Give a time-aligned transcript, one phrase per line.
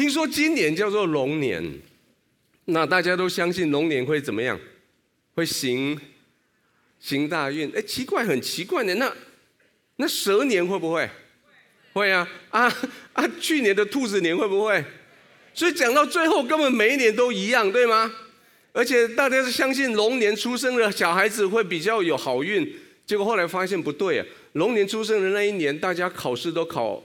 [0.00, 1.62] 听说今年叫做龙年，
[2.64, 4.58] 那大家都相信龙年会怎么样？
[5.34, 6.00] 会行
[6.98, 7.70] 行大运？
[7.76, 8.94] 哎，奇怪，很奇怪的。
[8.94, 9.14] 那
[9.96, 11.06] 那蛇年会不会？
[11.92, 12.74] 会啊啊
[13.12, 13.28] 啊！
[13.38, 14.82] 去年的兔子年会不会？
[15.52, 18.10] 所以讲到最后，根本每一年都一样，对吗？
[18.72, 22.66] 而且大家是相信龙年出生的小孩子会比较有好运，
[23.04, 24.26] 结果后来发现不对啊！
[24.54, 27.04] 龙年出生的那一年，大家考试都考，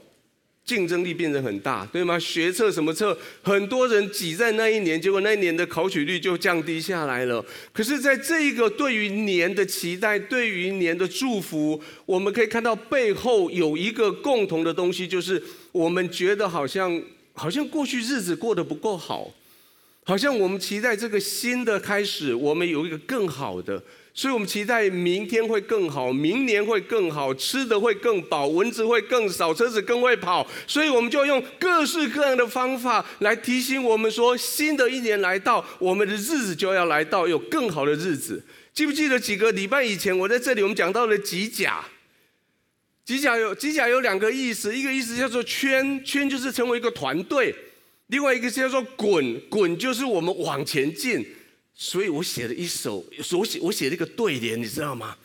[0.66, 2.18] 竞争力变得很大，对吗？
[2.18, 7.46] 学测什么测，很多人挤在那一年，结果那一年的考取率就降低下来了。
[7.72, 15.42] 可是，在这一个对于年的期待，对于年的祝福，我们可以看到背后有一个共同的东西，就是
[15.72, 17.00] 我们觉得好像
[17.34, 19.32] 好像过去日子过得不够好。
[20.04, 23.84] 好像我们期待这个新的开始，我们有一个更好的，
[24.18, 38.42] 所以我们期待明天会更好，明年会更好，吃的会更饱，蚊子会更少，车子更会跑，所以我们就用各式各样的方法来提醒我们说，新的一年来到，我们的日子就要来到，有更好的日子。
[38.74, 41.84] 记不记得几个礼拜以前，我在这里我们讲到了吉甲，
[43.04, 47.54] 机甲有机甲有两个意思，一个意思叫做圈，圈就是成为一个团队。
[48.08, 51.26] 另外一个叫做“滚”，“滚”就是我们往前进，
[51.76, 53.06] 所以我写了一首，
[53.38, 55.18] 我写我写了一个对联，你知道吗？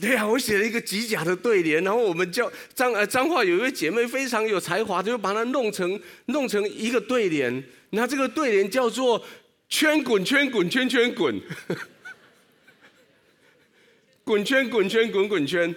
[0.00, 9.20] 对呀，我写了一个极假的对联，然后我们叫张呃张化有一位姐妹非常有才华，就把它弄成弄成一个对联，那这个对联叫做
[9.68, 11.40] “圈滚圈滚圈圈滚”，
[14.22, 15.74] 滚圈滚圈滚滚圈。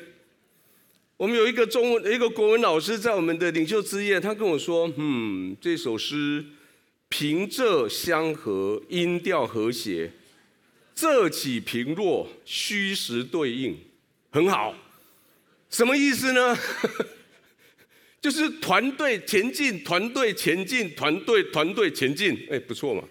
[1.17, 6.45] 我们有一个中文一个国文老师在我们的领袖之夜，他跟我说：“嗯，这首诗
[7.11, 10.09] 平仄相合，音调和谐，
[10.95, 13.77] 仄起平落，虚实对应，
[14.31, 14.73] 很好。
[15.69, 16.57] 什么意思呢？
[18.21, 22.47] 就是团队前进，团队前进，团队团队前进。
[22.49, 23.03] 哎，不错嘛。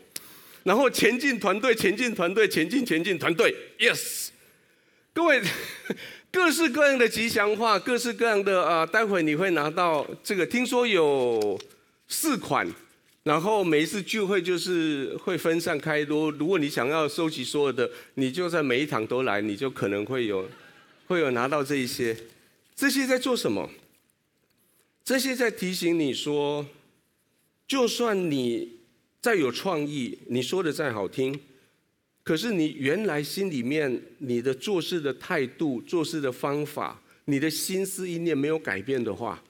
[0.63, 3.55] 然后前进团队，前进团队，前进前进团队。
[3.79, 4.29] Yes，
[5.13, 5.43] 各位。
[6.33, 11.61] ”各式各样的吉祥话，各式各样的啊，待会你会拿到这个，听说有
[12.07, 12.73] 四款，
[13.23, 16.31] 然后每一次聚会就是会分散开多。
[16.31, 20.49] 如果你想要收集所有的，你就在每一堂都来，你就可能会有
[21.07, 22.17] 会有拿到这一些。
[22.75, 23.69] 这些在做什么？
[25.05, 26.65] 这些在提醒你说，
[27.69, 28.79] 就算你
[29.21, 31.39] 再有创意，你说的再好听。
[32.23, 39.43] 可是你原来心里面你的做事的态度、做事的方法、你的心思意念没有改变的话，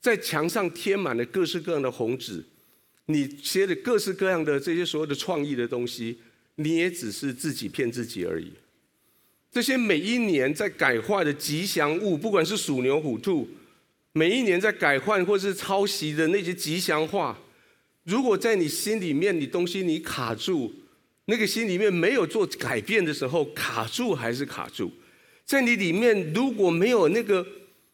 [0.00, 2.44] 在墙上贴满了各式各样的红纸，
[3.06, 6.18] 你写的各式各样的这些所有的创意的东西，
[6.56, 8.52] 你也只是自己骗自己而已。
[9.50, 13.48] 这些每一年在改换的吉祥物，不管是鼠牛虎兔，
[14.12, 17.38] 每一年在改换或是抄袭的那些吉祥话，
[18.04, 20.74] 如果在你心里面你东西你卡住。
[21.26, 24.90] 那个心里面没有做改变的时候，卡住还是卡住。
[25.44, 27.46] 在你里面如果没有那个，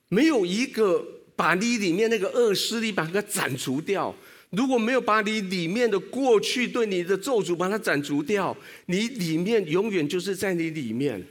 [0.09, 4.17] 没有一个把你里面那个恶势力把它斩除掉，
[4.51, 11.23] 如果没有把你里面的过去对你的咒诅把它斩除掉，你里面永远就是在你里面。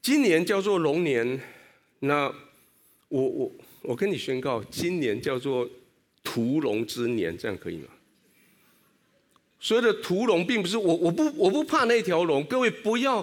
[0.00, 1.38] 今年叫做龙年，
[1.98, 2.32] 那
[3.08, 3.52] 我我
[3.82, 5.68] 我跟你宣告，今年叫做
[6.24, 7.88] 屠龙之年，这样可以吗？
[9.60, 13.22] 所谓的屠龙，并不是我我不我不怕那条龙，各位不要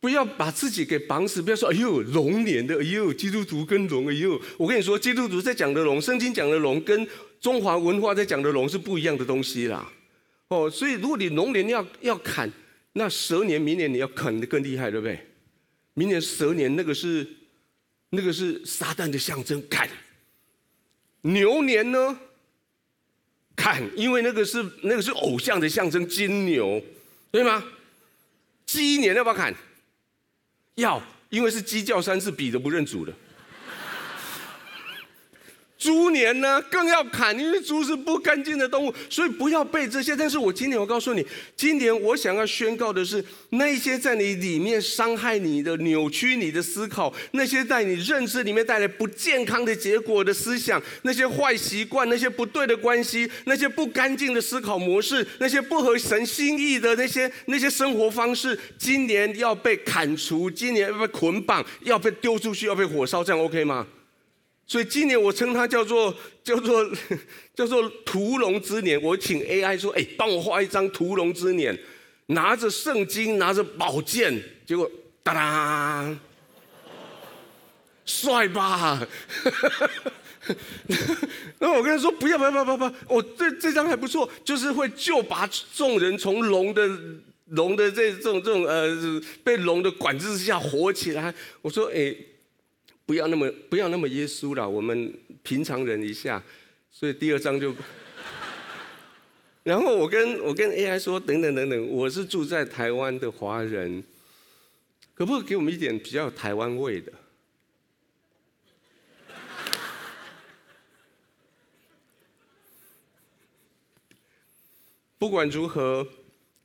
[0.00, 7.06] 不要把自己给绑死，不要说哎呦龙年的哎呦基督徒跟龙哎呦，我跟你说基督徒在讲的龙，圣经讲的龙跟
[7.42, 9.92] 中华文化在讲的龙是不一样的东西啦。
[10.48, 12.50] 哦，所以如果你龙年要要砍，
[12.92, 15.18] 那蛇年明年你要砍得更厉害，对不对？
[15.94, 17.26] 明年蛇年那个是
[18.10, 19.90] 那个是撒旦的象征，砍。
[21.22, 22.16] 牛年呢？
[23.56, 26.80] 砍，因为那个是那个是偶像的象征，金牛，
[27.30, 27.62] 对吗？
[28.64, 29.52] 鸡年要不要砍？
[30.76, 33.12] 要，因为是鸡叫三次，彼得不认主的。
[35.82, 40.14] 猪年呢，更要砍，因为猪是不干净的动物，所以不要背这些。
[40.14, 41.26] 但是我今年我告诉你，
[41.56, 63.84] 今年我想要宣告的是，那些在你里面伤害你的、扭曲你的思考，那些在你认知里面带来不健康的结果的思想，那些坏习惯，那些不对的关系，那些不干净的思考模式，那些不合神心意的那些那些生活方式，今年要被砍除，今年要被捆绑，要被丢出去，要被火烧，这样 OK 吗？
[64.72, 66.90] 所以今年我称它叫做叫做
[67.54, 68.98] 叫做屠龙之年。
[69.02, 71.78] 我请 AI 说：“哎，帮我画一张屠龙之年，
[72.28, 74.90] 拿着圣经，拿着宝剑，结果
[75.22, 76.18] 哒哒，
[78.06, 79.06] 帅吧？
[81.58, 86.88] 然后我跟他说不要不要不要不要，我、这这张还不错，就是会救拔众人从龙的
[87.48, 91.34] 龙的这这种这种呃被龙的管制之下活起来。
[91.60, 92.16] 我说哎，
[93.04, 95.12] 不要那么不要那么耶稣了，我们
[95.42, 96.42] 平常人一下。
[96.90, 97.74] 所以第二张就。
[99.64, 104.02] 然后我跟我跟 AI 说，等等等等，我是住在台湾的华人，
[105.14, 107.12] 可不可以给我们一点比较有台湾味的？
[115.16, 116.04] 不管如何，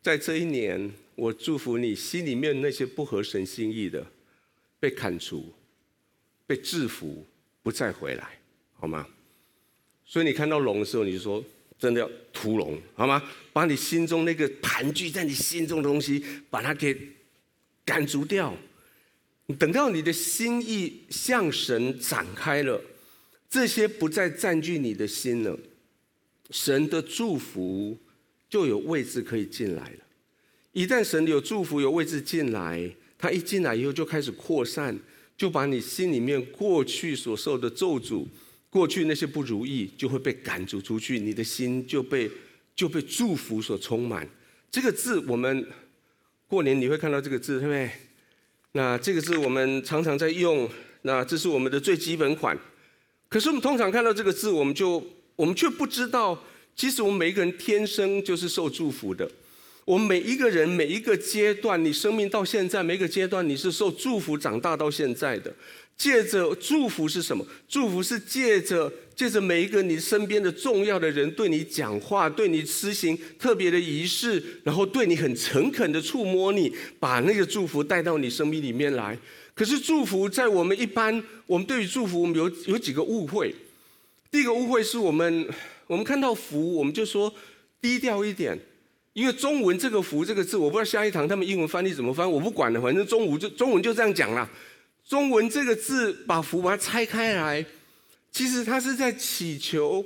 [0.01, 4.07] 在这一年，我祝福你心里面那些不合神心意的，
[4.79, 5.53] 被砍除、
[6.47, 7.23] 被制服，
[7.61, 8.39] 不再回来，
[8.79, 9.05] 好吗？
[10.05, 11.43] 所以你看到龙的时候，你就说。
[11.79, 13.21] 真的要屠龙，好吗？
[13.53, 16.97] 把你心中那个盘踞在你心中的东西，把它给
[17.85, 18.51] 赶逐掉。
[19.59, 22.81] 等到你的心意向神展开了，
[23.47, 25.55] 这些不再占据你的心了，
[26.49, 27.95] 神的祝福
[28.49, 29.99] 就有位置可以进来了。
[30.71, 34.97] 一旦神有祝福有位置进来，他一进来以后就开始扩散，
[35.37, 38.25] 就把你心里面过去所受的咒诅。
[38.69, 42.29] 过去那些不如意就会被赶逐出去，你的心就被
[42.75, 44.27] 就被祝福所充满。
[44.69, 45.65] 这个字我们
[46.47, 47.89] 过年你会看到这个字，对不对？
[48.73, 50.69] 那这个字我们常常在用，
[51.03, 52.55] 那这是我们的最基本款。
[53.29, 55.01] 可是我们通常看到这个字，我们就
[55.35, 56.43] 我们却不知道，
[56.75, 59.31] 其实我们每一个人天生就是受祝福的。
[59.87, 65.53] 我们每一个人每一个阶段，你生命到现在每一个阶段，你是受祝福长大到现在的。
[65.95, 67.47] 借着祝福是什么？
[67.69, 76.69] 祝福是借着借着每一个你身边的重要的人对你讲话，对你施行特别的仪式，然后对你很诚恳的触摸你，
[76.99, 79.17] 把那个祝福带到你生命里面来。
[79.55, 83.55] 可是祝福在我们一般，我们对于祝福，我们有有几个误会。
[84.29, 85.47] 第一个误会是我们
[85.87, 87.33] 我们看到福，我们就说
[87.81, 88.59] 低调一点，
[89.17, 94.47] 因为中文这个福这个字，我不知道下一堂他们英文翻译怎么翻，我不管了，反正中文就中文就这样讲了。
[95.03, 97.65] 中文这个字，把福把它拆开来，
[98.31, 100.05] 其实它是在祈求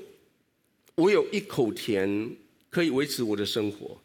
[0.95, 2.31] 我有一口田
[2.69, 3.99] 可以维持我的生活。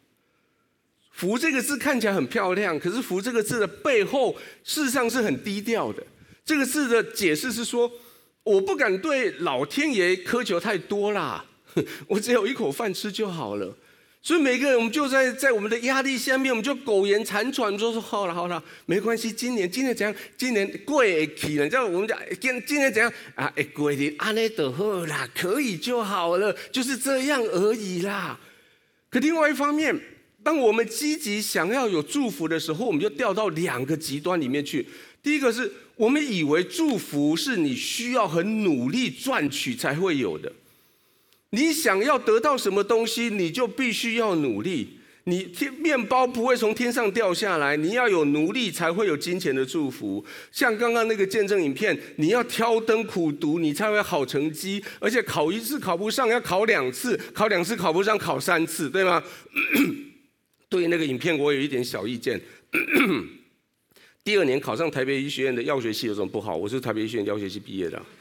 [1.13, 6.05] 福这个字看起来很漂亮，可是福这个字的背后，事实上是很低调的。
[6.45, 7.89] 这个字的解释是说，
[8.43, 11.45] 我不敢对老天爷苛求太多啦，
[12.09, 13.73] 我只有一口饭吃就好了。
[14.27, 19.31] 所以每个人，我们就在在我们的压力下面，我们就苟延残喘，就说好了好了，没关系。
[19.31, 20.13] 今年今年怎样？
[20.37, 23.45] 今年贵气了，你知道我们讲今今年怎样啊？
[23.55, 28.37] 哎贵的安内都好啦，可以就好了，就是这样而已啦。
[29.11, 29.97] 可另外一方面，
[30.43, 34.85] 当我们积极想要有祝福的时候，我们就掉到两个极端里面去。
[35.23, 40.53] 第一个是我们以为祝福是你需要很努力赚取才会有的。
[41.57, 44.99] 你想要得到什么东西，你就必须要努力。
[45.25, 50.23] 你天面包不会从天上掉下来，你要有努力才会有金钱的祝福。
[50.53, 54.85] 像刚刚那个见证影片，你要挑灯苦读，你才会好成绩。
[55.01, 59.25] 而且考一次考不上，要考两次，考两次考不上，考三次，对吗？
[60.69, 62.39] 对那个影片，我有一点小意见。
[64.23, 66.55] 第二年考上台北医学院的药学系有什么不好？
[66.55, 68.03] 我是台北医学院药学系毕业的。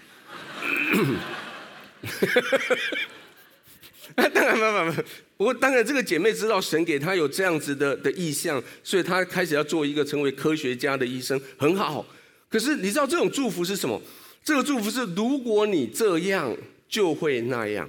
[4.33, 5.03] 当然，没有，没有。
[5.37, 12.05] 不过，当然，这个姐妹知道神给她有这样子的的意向，所以她开始要做一个成为科学家的医生，很好。
[12.47, 14.01] 可是，你知道这种祝福是什么？
[14.43, 16.55] 这个祝福是：如果你这样，
[16.87, 17.87] 就会那样；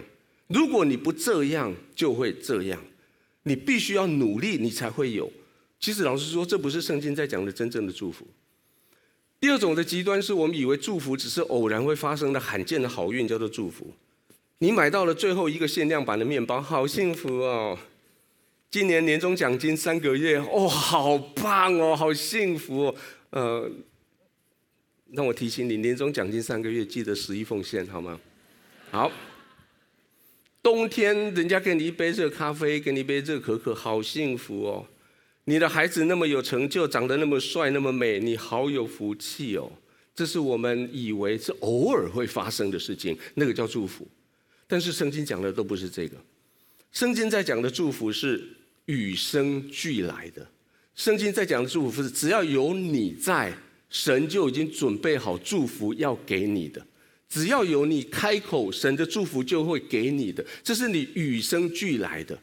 [0.49, 2.83] 如果你不这样，就会这样。
[3.45, 5.33] 你必须要努力，你才会有。
[5.79, 8.27] 其实，老实说，这不是圣经在讲的真正的祝福。
[9.39, 13.95] 第二种的极端是我们以为祝福只是偶然会发生的罕见的好运，叫做祝福。
[14.59, 17.79] 你买到了最后一个限量版的面包，好幸福哦！
[18.71, 22.95] 今年年终奖金三个月，哦，好棒哦，好幸福哦。
[23.31, 23.71] 呃，
[25.13, 28.19] 让我提醒你，年终奖金三个月，记得十一奉献好吗？
[28.91, 29.13] 好。
[30.63, 34.85] 冬天人家给你一杯热咖啡，给你一杯热可可，好幸福哦。
[35.45, 39.71] 你的孩子那么有成就，长得那么帅，那么美，你好有福气哦。
[40.13, 44.09] 这是我们以为是偶尔会发生的事情，那个叫祝福。
[44.67, 46.17] 但是圣经讲的都不是这个，
[46.93, 48.43] 圣经在讲的祝福是
[48.87, 50.47] 与生俱来的。
[50.95, 53.53] 圣经在讲的祝福是只要有你在，
[53.91, 56.85] 神就已经准备好祝福要给你的。
[57.29, 60.45] 只要有你开口，神的祝福就会给你的。
[60.63, 62.39] 这是你与生俱来的。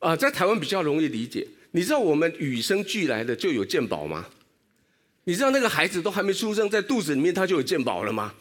[0.00, 1.46] 啊，在台湾比较容易理解。
[1.70, 4.26] 你知道我们与生俱来的就有健保吗？
[5.24, 8.34] 你知道那个孩子都还没出生，在肚子里面他就有健保了吗？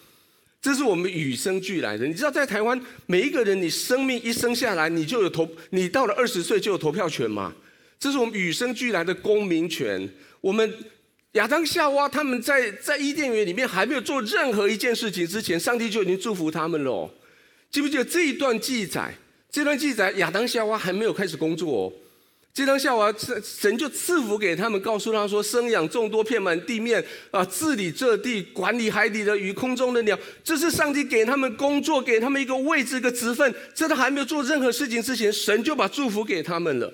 [0.63, 2.07] 这是我们与生俱来的。
[2.07, 7.53] 你知道，在台湾，每一个人，你生命一生下来，你就有投，你到了二十岁就有投票权嘛？
[7.99, 10.09] 这是我们与生俱来的公民权。
[10.39, 10.73] 我们
[11.33, 17.13] 亚当夏娃他们在在伊甸园里面还没有做任何一件事情之前，上帝就已经祝福他们了。
[17.69, 19.13] 记不记得这一段记载？
[19.51, 21.93] 这段记载，亚当夏娃还没有开始工作哦。
[22.53, 23.11] 这当夏娃，
[23.43, 33.51] 神就赐福给他们，告诉他说：“生养众多，遍满地面啊，治理这地，管理海底的鱼，空中的鸟。”这是上帝给他们工作，给他们一个位置、一个职分。
[33.73, 36.93] 在他还没有做任何事情之前，神就把祝福给他们了。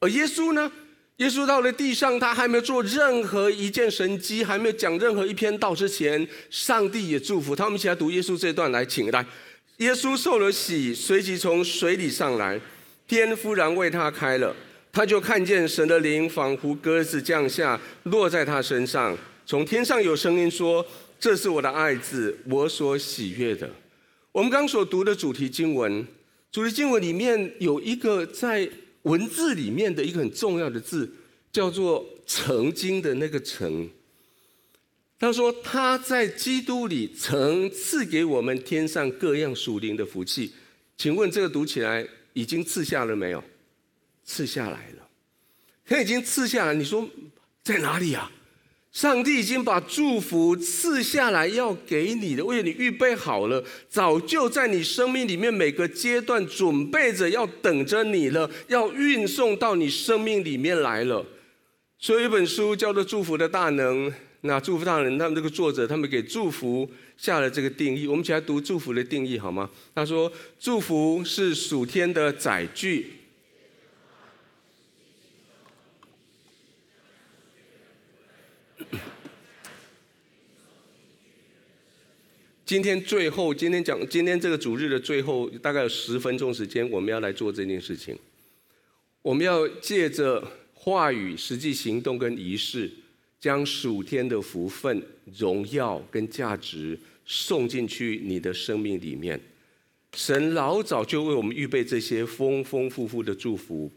[0.00, 0.72] 而耶稣呢？
[1.18, 7.68] 耶稣到了地上，他还没有做任何一件神迹，还没有讲任何一篇道之前，上帝也祝福他们。
[7.68, 9.24] 我们一起来读耶稣这段来，请来。
[9.76, 12.60] 耶稣受了洗，随即从水里上来，
[13.06, 14.54] 天忽然为他开了。
[14.96, 19.14] 他就看见神的灵仿佛鸽子降下，落在他身上。
[19.44, 20.82] 从天上有声音说
[21.20, 23.70] ：“这是我的爱子，我所喜悦的。”
[24.32, 26.02] 我们刚所读的主题经文，
[26.50, 28.66] 主题经文里面有一个在
[29.02, 31.06] 文字里面的一个很重要的字，
[31.52, 33.86] 叫做“曾经”的那个“曾”。
[35.20, 40.52] 他说：“他在基督里曾赐给我们天上各样属灵的福气。”
[40.96, 43.44] 请问这个读起来已经赐下了没有？
[44.26, 45.08] 赐下来了，
[45.86, 46.74] 他已经赐下来。
[46.74, 47.08] 你说
[47.62, 48.30] 在哪里啊？
[48.92, 61.24] 上帝已经把祝福赐下来要给你的，为你预备好了，早就在你生命里面每个阶段准备着要等着你了，要运送到你生命里面来了。
[61.98, 68.06] 所以有一本书叫做《祝福的大能》，那祝福大能，他们这个作者他们给祝福下了这个定义。
[68.06, 69.68] 我们一起来读祝福的定义好吗？
[69.94, 73.15] 他说：祝福是属天的载具。
[82.66, 88.18] 今天最后，今天讲今天这个主日的最后，大概有十分钟时间，我们要来做这件事情。
[89.22, 90.42] 我们要借着
[90.74, 92.90] 话语、实际行动跟仪式，
[93.38, 95.00] 将属天的福分、
[95.38, 99.40] 荣耀跟价值送进去你的生命里面。
[100.14, 103.88] 神老早就为我们预备这些丰丰富富的祝福，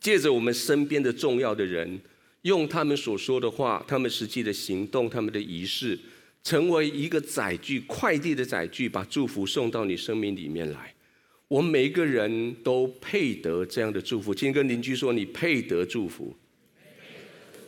[0.00, 2.00] 借着我们身边的重要的人，
[2.42, 5.98] 用他们所说的话、他们实际的行动、他们的仪式。
[6.42, 10.94] 成为一个载具，快递的载具，把祝福送到你生命里面来。
[11.48, 14.34] 我们每一个人都配得这样的祝福。
[14.34, 16.34] 请跟邻居说，你配得祝福，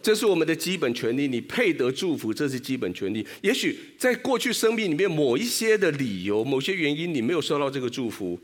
[0.01, 1.29] 这是我们的基本权利。
[1.29, 3.27] 你配得祝福，这是基本权利。
[3.43, 8.41] 也许在过去生命里面某一些的理由、某些原因，你没有收到这个祝福，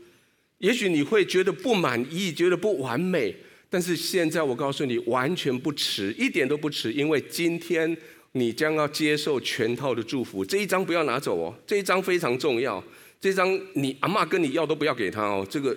[0.59, 3.35] 也许你会觉得不满意，觉得不完美。
[3.69, 7.97] 但是现在我告诉你，完全不迟，一点都不迟，因为今天。
[8.33, 12.83] 你将要接受全套的祝福，这一张不要拿走哦，这一张非常重要。
[13.19, 15.75] 这张你阿嬷跟你要都不要给他哦，这个，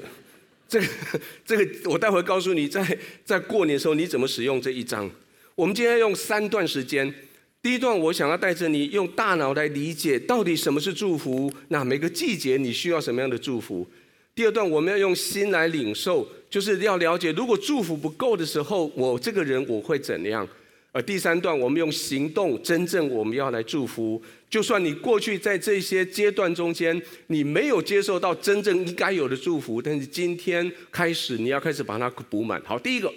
[0.68, 0.86] 这个，
[1.44, 5.10] 这个我待会告诉你，在在过年的时候你怎么使用这一张。
[5.54, 7.12] 我们今天用三段时间，
[7.60, 13.86] 第一段我想要带着你用大脑来理解到底什么是祝福，那每个季节你需要什么样的祝福。
[14.34, 20.46] 第二段我们要用心来领受，就是要了解如果祝福不够的时候，我这个人我会怎样。
[20.92, 24.22] 而第三段，我们用行动，真正我们要来祝福。
[24.50, 32.60] 就算你过去在这些阶段中间，你没有接受到真正应该有的祝福，但是今天开始，你要开始把它补满。
[32.66, 33.10] 好，第一个，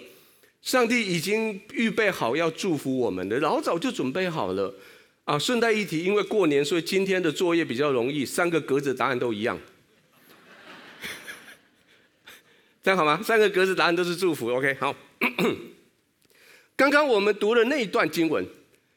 [0.62, 4.74] 上帝已经预备好要祝福我们的，老早就准备好了。
[5.26, 9.58] 啊，顺带一提，因为过年，所以今天的作业比较容易，三个格子答案都一样。
[12.82, 13.20] 这样好吗？
[13.22, 14.48] 三个格子答案都是祝福。
[14.48, 14.96] OK，好。
[16.76, 18.44] 刚刚我们读了那一段经文，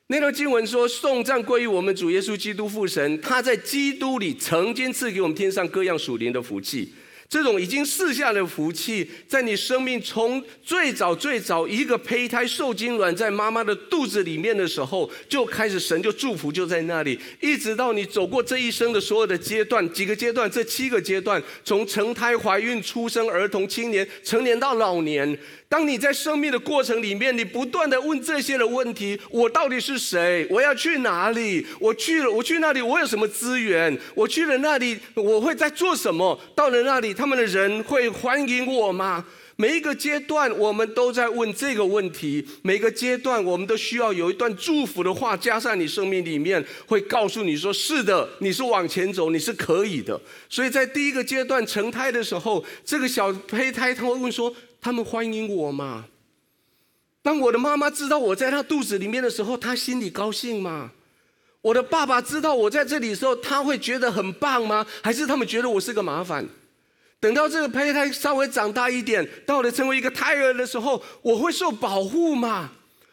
[0.08, 6.94] 那段经文说：“颂赞归于我们主耶稣基督父神，他在基督里曾经赐给我们天上各样属灵的福气。”
[7.30, 25.38] 这种已经赐下的福气，在你生命从最早最早一个胚胎受精卵在妈妈的肚子里面的时候，就开始神就祝福就在那里，一直到你走过这一生的所有的阶段，几个阶段，这七个阶段，从成胎、怀孕、出生、儿童、青年、成年到老年。
[25.70, 30.48] 当你在生命的过程里面，你不断的问这些的问题：我到底是谁？
[30.50, 31.64] 我要去哪里？
[31.80, 33.96] 我去了，我去那里，我有什么资源？
[34.16, 36.40] 我去了那里，我会在做什么？
[36.56, 39.24] 到了那里，他们的人会欢迎我吗？
[39.62, 42.48] 每一个阶段，我们都在问这个问题。
[42.62, 50.18] 每个阶段，我们都需要有一段祝福的话加上你生命里面，会告诉你说：是的，你是往前走，你是可以的。
[50.48, 54.56] 所以在第一个阶段成胎的时候，这个小胚胎他会问说。
[54.82, 56.06] 他们欢迎我吗？
[57.22, 60.92] 当我的妈妈知道我在她肚子里面的时候，她心里高兴吗？
[61.60, 64.88] 我的爸爸知道我在这里的时候，他会觉得很棒吗？
[65.04, 66.48] 还是他们觉得我是个麻烦？
[67.20, 72.72] 等到这个胚胎稍微长大一点，到了成为一个胎儿的时候，我会受保护吗？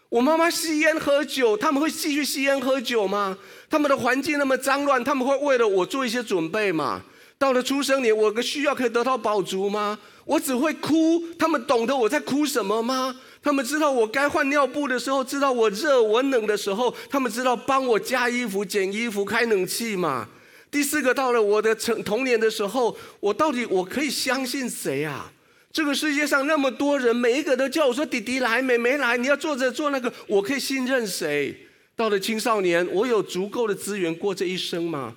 [0.09, 3.37] 我妈妈吸烟喝酒，他们会继续吸烟喝酒吗？
[3.69, 7.03] 他们的环境那么脏乱，他们会为了我做一些准备吗？
[7.37, 9.99] 到了出生年，我的需要可以得到饱足吗？
[10.25, 13.15] 我只会哭，他们懂得我在哭什么吗？
[13.43, 20.29] 他们知道我该换尿布的时候，知道我热我冷的时候，他们知道帮我加衣服、减衣服、开冷气吗？
[20.71, 25.33] 第四个，到了我的成童年的时候，我到底我可以相信谁啊？
[25.73, 31.55] 这个世界上那么多人，每一个都叫我说：“弟弟来，妹妹来，你要做这做那个。”我可以信任谁？
[31.95, 35.15] 到了青少年，我有足够的资源过这一生吗？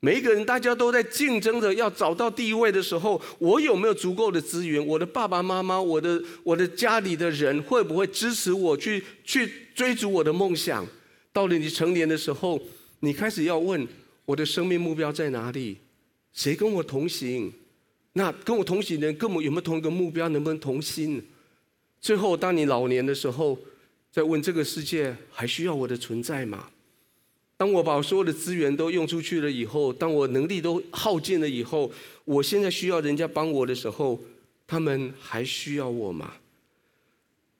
[0.00, 4.86] 每一个人大家都在竞争着要找到第一位的时候，我有没有足够的资源？
[4.86, 10.86] 我的爸爸妈妈，我的我的家里的人会不会支持我去去追逐我的梦想？
[11.32, 12.60] 到了你成年的时候，
[13.00, 13.86] 你开始要问。
[14.24, 15.78] 我的生命目标在哪里？
[16.32, 17.52] 谁跟我同行？
[18.14, 20.28] 那跟我同行的人跟我有没有同一个目标？
[20.28, 21.22] 能不能同心？
[22.00, 23.58] 最后，当你老年的时候，
[24.10, 26.70] 再问这个世界还需要我的存在吗？
[27.56, 31.90] 当我把所有的资源都用出去了以后，当我能力都耗尽了以后，
[32.24, 34.20] 我现在需要人家帮我的时候，
[34.66, 36.34] 他们还需要我吗？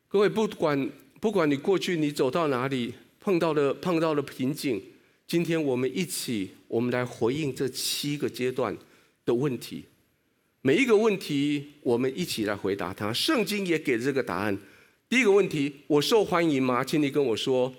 [0.08, 0.90] 各位，不管
[1.20, 4.82] 不管你过去你走到哪里，碰到了碰到了瓶颈。
[5.26, 8.76] 今天我们一起，我们来回应这七个阶段
[9.24, 9.84] 的问题。
[10.60, 13.12] 每一个问题，我们一起来回答它。
[13.12, 14.56] 圣经也给这个答案。
[15.08, 16.84] 第一个问题：我受欢迎吗？
[16.84, 17.74] 请你跟我说，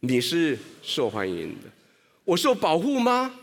[0.00, 1.70] 你是受欢迎的。
[2.24, 3.34] 我受保护吗？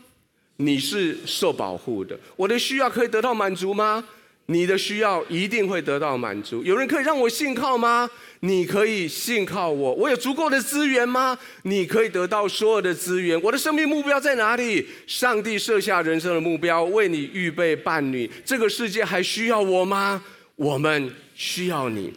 [0.56, 2.18] 你是受保护的。
[2.36, 4.06] 我的需要可以得到满足吗？
[4.50, 6.60] 你的需要一定会得到满足。
[6.64, 8.10] 有人可以让我信靠吗？
[8.40, 9.94] 你可以信靠我。
[9.94, 11.38] 我有足够的资源吗？
[11.62, 13.40] 你可以得到所有的资源。
[13.42, 14.84] 我的生命目标在哪里？
[15.06, 18.28] 上帝设下人生的目标，为你预备伴侣。
[18.44, 20.24] 这个世界还需要我吗？
[20.56, 22.12] 我们需要你。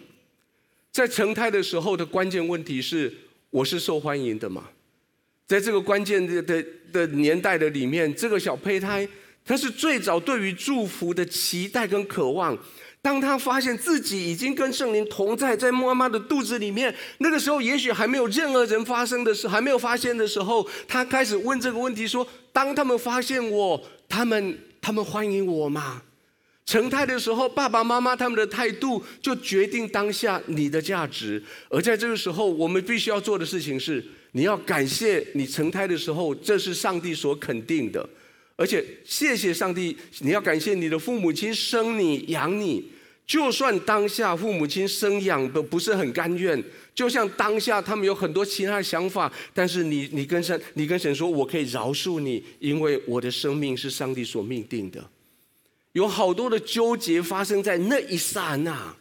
[0.91, 3.13] 在成胎的时候的关键问题是：
[3.51, 4.63] 我是受欢迎的吗？
[5.45, 9.07] 在这个关键的的的年代的里面，这个小胚胎。
[9.45, 12.57] 他是最早对于祝福的期待跟渴望。
[13.01, 26.01] 当他发现自己已经跟圣灵同在，在妈妈的肚子里面，那个时候也许还没有任何人发生的事，还没有发现的时候，他开始问这个问题：说，当他们发现我，他们他们欢迎我吗？
[26.65, 31.43] 成胎的时候，爸爸妈妈他们的态度就决定当下你的价值。
[31.67, 34.01] 而在这个时候，我们必须要做的事情是，
[34.31, 38.07] 你要感谢你成胎的时候，这是上帝所肯定的。
[38.55, 42.91] 而且谢谢上帝，你要感谢你的父母亲生你养你，
[43.25, 46.63] 就算当下父母亲生养的不是很甘愿，
[46.93, 55.03] 就像当下他们有很多其他的想法，但是你你跟神你跟神说，我可以饶恕你，因为我的生命是上帝所命定的。
[55.93, 58.95] 有好多的纠结发生在那一刹那，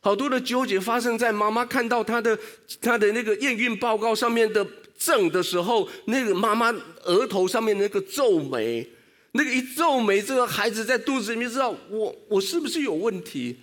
[0.00, 2.38] 好多的纠结发生在妈妈看到她的
[2.80, 4.66] 她的那个验孕报告上面的
[4.98, 6.70] 正的时候，那个妈妈
[7.04, 8.88] 额头上面那个皱眉。
[9.36, 13.56] 那个一皱眉，这个孩子在肚子里面知道我我是不是有问题？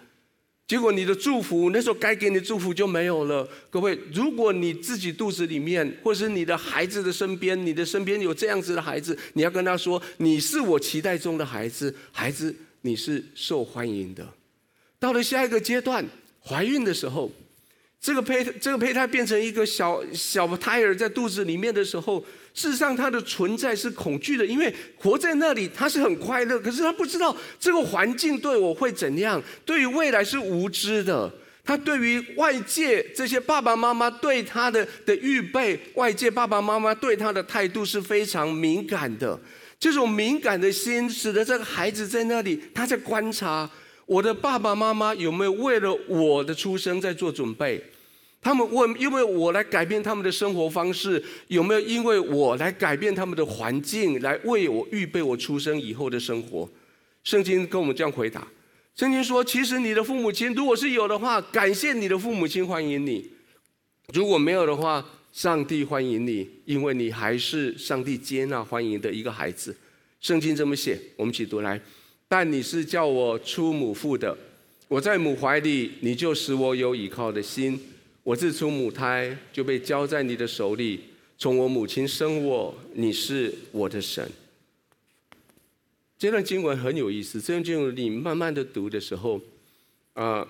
[0.67, 3.47] 结果你的祝福那时候该给你的祝福就没有了。
[3.69, 14.27] 各位，如果你自己肚子里面，或是你的孩子的身边，你的身边有这样子的孩子，你要跟他说，你是我期待中的孩子，孩子你是受欢迎的。
[14.99, 16.05] 到了下一个阶段，
[16.41, 17.31] 怀孕的时候，
[18.01, 22.25] 这个胚这个胚胎变成一个小小胎儿在肚子里面的时候。
[22.53, 31.31] 事实上，他的存在是恐惧的，因为活在那里他是很快乐，可是他不知道这个环境对我会怎样，对于未来是无知的。
[31.63, 39.39] 他对于外界这些爸爸妈妈对他的的预备，外界爸爸妈妈对他的态度是非常敏感的。
[39.79, 43.69] 这种敏感的心，使得这个孩子在那里，他在观察
[44.11, 47.81] 我的爸爸妈妈有没有为了我的出生在做准备。
[48.41, 56.69] 他们问：因为我来改变他们的生活方式，有没有因为我来改变他们的环境，来为我预备我出生以后的生活？
[57.23, 58.45] 圣经跟我们这样回答：
[58.97, 63.23] 圣经说，其实你的父母亲如果是有的话，感谢你的父母亲欢迎你；
[64.13, 69.73] 如果没有的话，上帝欢迎你，因为你还是上帝接纳欢迎的一个孩子。
[70.19, 71.79] 圣经这么写，我们一起读来：
[72.31, 74.37] 但你是叫我出母腹的，
[74.87, 77.77] 我在母怀里，你就使我有倚靠的心。
[78.23, 81.01] 我自出母胎就被交在你的手里，
[81.37, 84.25] 从我母亲生我，你是我的神。
[86.17, 89.35] 这段经文很有意思，这段经文你慢慢的读的时候，
[90.13, 90.47] 啊、呃，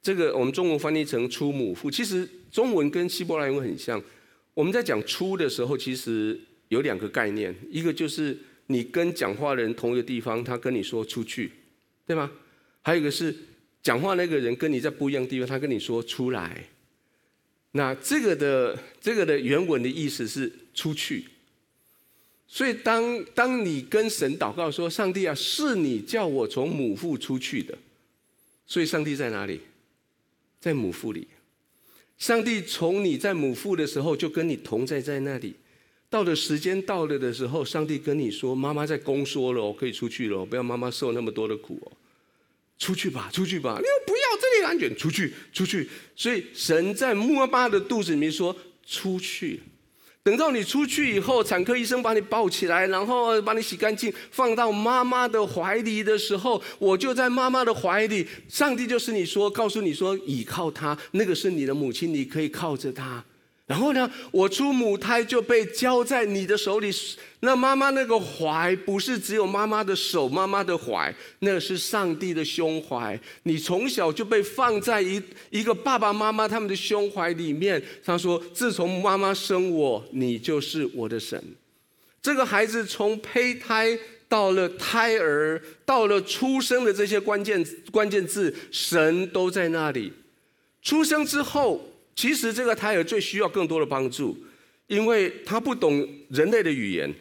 [0.00, 4.00] 这个我们中文翻译成出母腹，其实中文跟希伯来文很像。
[4.54, 11.52] 我们在讲出的时候，其实有两个概念，一个就是你跟讲话的人同一个地方，他跟你说出去，
[12.06, 12.30] 对吗？
[12.82, 13.34] 还有一个是
[13.82, 16.64] 讲话那个人跟你在不一样的地方，他跟你说出来。
[17.72, 21.24] 那这个的这个的原文的意思是出去。
[22.48, 27.76] 所以当当你跟神祷告说：“上帝啊，是你叫我从母腹出去的。”
[28.66, 29.60] 所以上帝在哪里？
[30.60, 31.26] 在母腹里。
[32.18, 35.54] 上帝从你在母腹的时候就跟你同在在那里。
[36.08, 41.92] 到了时间到了的时候，上帝跟你说：“妈妈在宫缩了，我可以出去了，不要妈妈受那么多的苦哦，
[42.78, 49.60] 出去吧，出去吧，你又不要这里安全，出去，出去。”所以神在摸妈的肚子里面说：“出去。”
[50.22, 58.26] 等到你出去以后，产科医生把你抱起来，然后把你洗干净，放到妈妈的怀里的时候，我就在妈妈的怀里。
[58.48, 63.24] 上帝就是你说，告诉你说，倚靠他，那个是你的母亲，你可以靠着他。
[63.66, 66.88] 然后呢，我出母胎就被交在你的手里。
[67.40, 73.18] 那妈妈那个怀不是只有妈妈的手，妈妈的怀，那个是上帝的胸怀。
[73.42, 77.82] 你从小就被放在一一个爸爸妈妈他们的胸怀里面。
[78.04, 81.42] 他说：“自从妈妈生我，你就是我的神。”
[82.22, 83.98] 这个孩子从胚胎
[84.28, 90.12] 到了胎儿，到了出生的这些关键关键字，神都在那里。
[90.80, 91.84] 出生之后。
[92.16, 94.36] 其实这个胎儿最需要更多的帮助，
[94.86, 97.14] 因为他不懂人类的语言，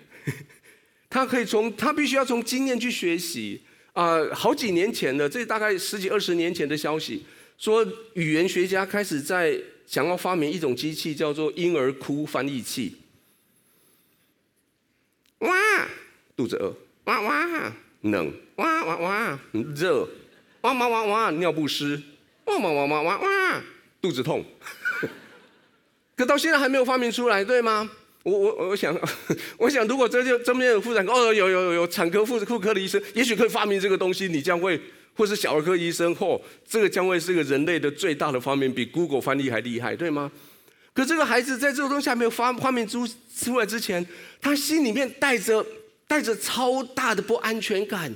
[1.10, 7.24] 他可以从他必须要从经验去学习啊、好几年前的，这大概十几二十年前的消息，
[7.58, 12.98] 说语言学家开始在想要发明一种机器，叫做婴儿哭翻译器。
[15.40, 15.50] 哇，
[16.36, 20.08] 肚子饿，哇哇，冷，哇哇哇，热，
[20.62, 22.02] 哇哇哇哇，尿不湿，
[22.46, 23.64] 哇哇哇哇哇哇，
[24.02, 24.44] 肚子痛。
[26.16, 27.90] 可到现在还没有发明出来，对吗？
[28.24, 28.98] 我我我想，
[29.60, 34.80] 我想如果这就这边有妇产科，哦，有有有有产科妇妇科的医生，也许可以发明这个东西，你将会，
[35.16, 40.32] 或是小儿科医生，嚯、哦，这个将会是个人类的最大的发明，比 Google 翻译还厉害，对吗？
[40.94, 43.06] 可这个孩子在这个东西还没有发发明出
[43.38, 44.04] 出来之前，
[44.42, 45.64] 他心里面带着
[46.08, 48.16] 带着超大的不安全感。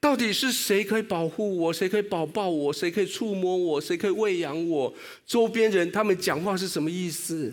[0.00, 1.72] 到底是谁可以保护我？
[1.72, 2.72] 谁可以抱抱我？
[2.72, 3.80] 谁可以触摸我？
[3.80, 4.94] 谁可以喂养我？
[5.26, 7.52] 周边人他们讲话是什么意思？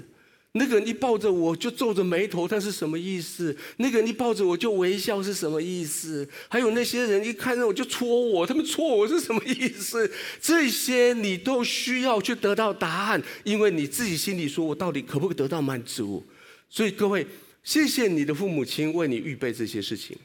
[0.57, 3.53] 那个人一抱着我就皱着眉头，他是什么意思？
[3.77, 6.25] 那个人一抱着我就微笑是什么意思？
[6.47, 10.09] 还有那些人一看到我就戳我，他们戳我是什么意思？
[10.39, 16.23] 这些你都需要去得到答案，因为你自己心里说，我到底可不可以得到满足？
[16.69, 17.25] 所以各位，
[17.63, 20.15] 谢谢你的父母亲为你预备这些事情。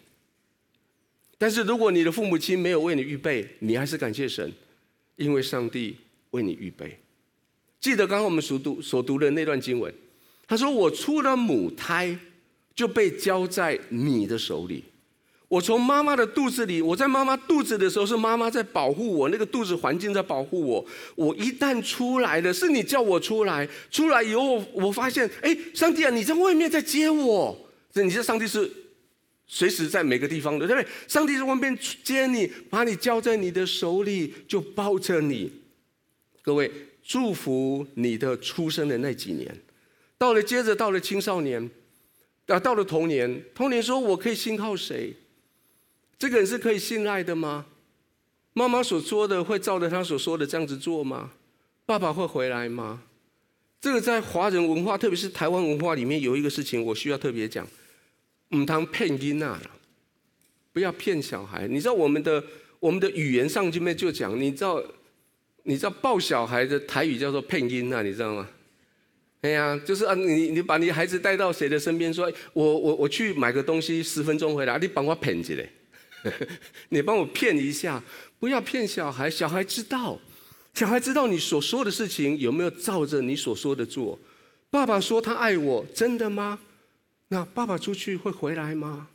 [1.41, 4.53] 但是如果你的父母亲没有为你预备，你还是感谢神，
[5.17, 5.97] 因为上帝
[6.33, 6.99] 为你预备。
[7.81, 9.91] 记得刚刚我们所读所读的那段经文，
[10.47, 12.15] 他说：“我出了母胎
[12.75, 14.85] 就被交在你的手里。
[15.49, 20.87] 我从妈妈的肚子里，我在妈妈肚子的时候是妈妈在保护我，那个肚子环境在保护我。
[21.15, 27.57] 我一旦出来了，是你叫我出来，出来以后我发现，哎，上帝啊，你在外面在接我。
[27.91, 28.71] 这你这上帝是。”
[29.53, 30.89] 随时在每个地方的，对不对？
[31.09, 35.51] 上帝在外面接你，把你交在你的手里，就抱着你。
[36.41, 36.71] 各位，
[37.03, 39.53] 祝福你的出生的那几年。
[40.17, 41.69] 到了接着到了青少年，
[42.47, 45.17] 啊，到了童年，童年说：“我可以信靠谁？
[46.17, 47.67] 这个人是可以信赖的吗？
[48.53, 51.33] 妈妈所说的会照着他所说的这样子做吗？
[51.85, 53.03] 爸爸会回来吗？”
[53.81, 57.67] 这个在华人文化，特别是台湾文化里面，有一个事情我需要特别讲。
[58.55, 59.71] 唔通骗囡仔了，
[60.73, 61.67] 不要骗小孩。
[61.69, 62.43] 你知道我们的
[62.79, 64.83] 我们的语言上这边就讲，你知道
[65.65, 68.49] 你知道抱小孩的台语叫做骗囡仔，你知道吗？
[69.43, 75.55] 哎呀，就是啊，你你把你孩子带到谁的身边，说，我我我去买个东西，十分钟回来，你帮我骗一下，
[76.91, 78.03] 你帮我骗一下，
[78.39, 79.31] 不要骗小孩。
[79.31, 80.19] 小孩知道，
[80.75, 84.19] 小孩知道你所说的事情有没有照着你所说的做。
[84.69, 86.59] 爸爸说他爱我，真的吗？
[87.33, 89.09] 那爸爸出去会回来吗？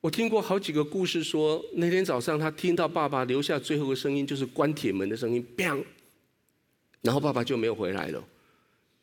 [0.00, 5.80] 我听过好几个故事说，那天早上他听到爸爸留下最后的声音，就是关铁门的声音，砰，
[7.00, 8.24] 然后爸爸就没有回来了。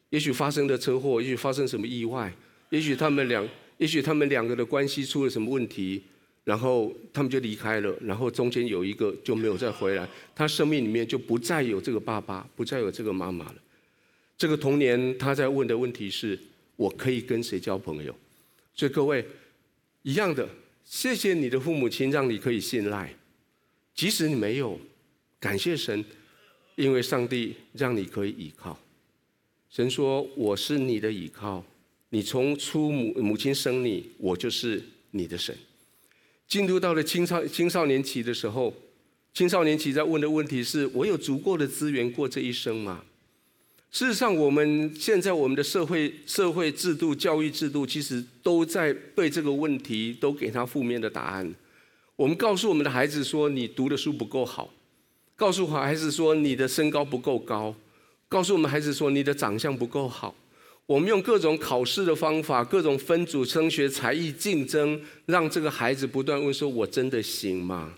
[0.09, 2.29] 也许发生了车祸，也许发生什么意外，
[2.71, 6.03] 也许他们两，也许他们两个的关系出了什么问题，
[6.43, 10.05] 然后他们就离开了，然后中间有一个就没有再回来，
[10.35, 13.55] 他生命里面就不再有这个爸爸，不再有这个妈妈了。
[14.37, 16.37] 这个童年他在问的问题是。
[16.79, 18.15] 我可以跟谁交朋友？
[18.73, 19.25] 所以各位，
[20.03, 20.47] 一样的，
[20.85, 23.13] 谢谢你的父母亲，让你可以信赖。
[23.93, 24.79] 即使你没有，
[25.41, 26.05] 感谢神，
[26.77, 28.79] 因为上帝让你可以依靠。
[29.69, 31.65] 神说：“我是你的依靠，
[32.11, 35.53] 你从出母母亲生你，我就是你的神。”
[36.47, 38.73] 进入到了青少青少年期的时候，
[39.33, 43.03] 青少年期在问的问题是：我有足够的资源过这一生吗？
[43.91, 51.55] 事实上，我们现在我们的社会社会制度、教育制度，其实都在对这个问题都给他负面的答案。
[52.15, 54.71] 我们告诉我们的孩子说：“你读的书不够好。”
[55.35, 57.73] 告诉孩子说：“你的身高不够高。”
[58.29, 60.35] 告诉我们孩子说：“你的长相不够好。”
[60.85, 67.93] 我们用各种考试的方法、各种分组升学、才艺竞争，让这个孩子不断问说：“我真的行吗？”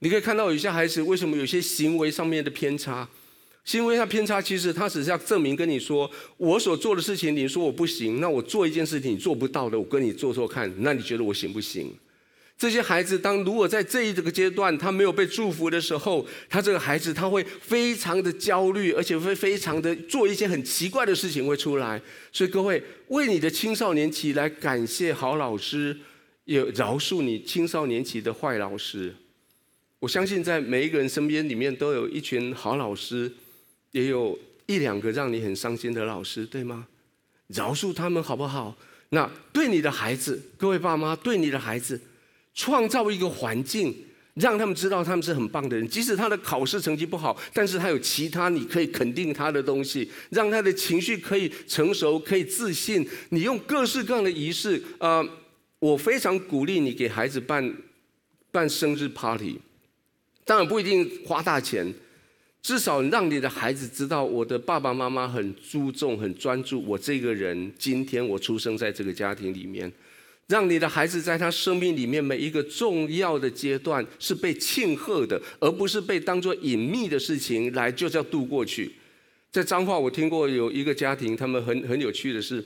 [0.00, 3.06] 你可以看到有些孩子为什么有些行为上面的偏差。
[3.68, 11.92] 行为上偏差，其实他只是要证明跟你说，我所做的事情，你说我不行，那我做一件事情你做不到的，我跟你做做看，那你觉得我行不行？
[12.56, 22.00] 这些孩子，当如果在这一这个阶段他没有被祝福的时候，他这个孩子他会非常的焦虑，而且会非常的做一些很奇怪的事情会出来。
[22.32, 25.94] 所以各位，为你的青少年期来感谢好老师，
[26.46, 29.14] 也饶恕你青少年期的坏老师。
[29.98, 33.30] 我相信在每一个人身边里面都有一群好老师。
[33.92, 36.86] 也有一两个让你很伤心的老师，对吗？
[37.48, 38.76] 饶恕他们好不好？
[39.10, 41.98] 那对你的孩子，各位爸妈，对你的孩子，
[42.54, 43.94] 创造一个环境，
[44.34, 45.88] 让他们知道他们是很棒的人。
[45.88, 53.08] 即使他的考试成绩不好，但是他有其他你可以肯定他的东西，让他的情绪可以成熟，可以自信。
[53.30, 55.26] 你用各式各样的仪式，呃，
[55.78, 57.74] 我非常鼓励你给孩子办
[58.50, 59.58] 办生日 party，
[60.44, 61.90] 当然不一定花大钱。
[62.62, 67.72] 至少让你的孩子知道，我的爸爸妈妈很注重、很专注我这个人。
[67.78, 69.90] 今天我出生在这个家庭里面，
[70.48, 78.92] 让你的孩子在他生命里面每一个重要的阶段是被庆贺的，而不是被当作隐秘的事情来就这样度过去。
[79.50, 82.62] 在彰化，我听过有一个家庭，他们很很有趣的是，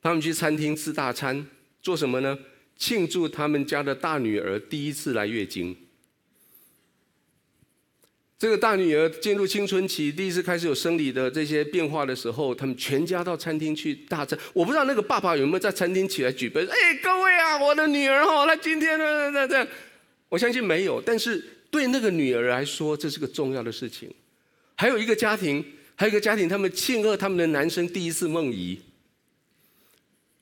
[0.00, 1.46] 他们去餐厅吃大餐，
[1.82, 2.38] 做什么呢？
[2.78, 5.76] 庆祝他们家的大女儿第一次来月经。
[8.38, 14.38] 这个大女儿进入青春期，第一次开始有生理的这些变化的时候，他们全家到餐厅去大餐。
[14.52, 19.68] 我不知道那个爸爸有没有在餐厅起来举杯，哎，各位啊，我的女儿哈，她今天呢，这这，
[20.28, 21.02] 我相信没有。
[21.04, 24.08] 但是对那个女儿来说，这是个重要的事情。
[24.76, 25.64] 还有一个家庭，
[25.96, 28.78] 还有一个家庭，他们庆贺他们的男生第一次梦遗。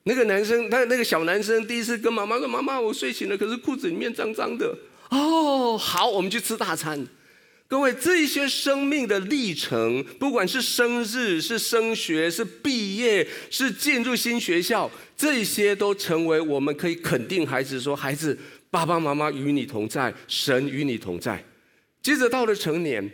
[0.02, 4.76] 那个男生，他那个小男生第一次跟妈妈说：“妈妈，我睡醒了，可是裤子里面脏脏的。”
[5.08, 7.06] 哦，好，我们去吃大餐。
[7.68, 18.38] 各位，这一些生命的历程，不管是生日、是升学、是毕业、是进入新学校，这些都成为我们可以肯定孩子说：“孩子，
[18.70, 21.44] 爸爸妈妈与你同在，神与你同在。”
[22.00, 23.10] 接着到了成年，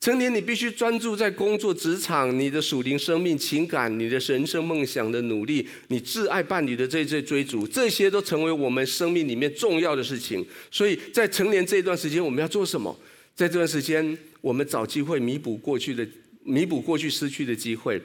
[0.00, 10.44] 成年你必须专注在工作、职场、你的属灵生命、情感、你的人生梦想的努力、你挚爱伴侣的这些追逐，这些都成为我们生命里面重要的事情。
[10.72, 12.98] 所以在成年这一段时间，我们要做什么？
[13.34, 16.06] 在这段时间，我们找机会弥补过去的、
[16.44, 18.00] 弥补过去失去的机会。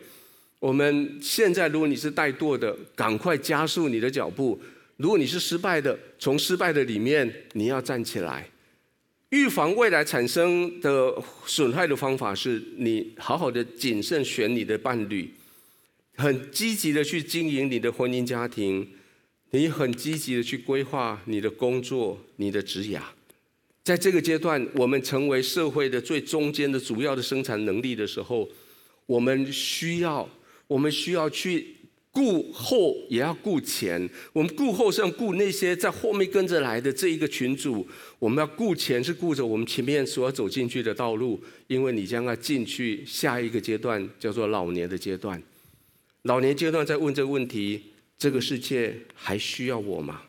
[0.60, 4.58] 我们现在，如果你是怠惰的，赶快加速你的脚步；
[4.96, 8.50] 如果你是失败的，从失败的里面你要站起来。
[9.30, 11.14] 预防未来产生的
[11.46, 15.30] 损害的方法是你好好的谨慎选你的伴侣，
[16.16, 18.88] 很积极的去经营你的婚姻家庭，
[19.52, 23.02] 你很积极的去规划你的工作、你的职涯。
[23.88, 28.46] 在这个阶段，我们成为社会的最中间的主要的生产能力的时候，
[29.06, 30.30] 我们需要，
[30.68, 31.74] 我们需要去
[32.12, 34.10] 顾后，也要顾前。
[34.34, 37.88] 我们顾后是要顾那些在后面跟着来的这一个群组，
[38.20, 45.42] 我们要顾前是顾着我们前面所要走进去的道路，因为你将要进去下一个阶段，叫做老年的阶段。
[46.24, 47.82] 老年阶段在问这个问题：
[48.18, 50.24] 这个世界还需要我吗？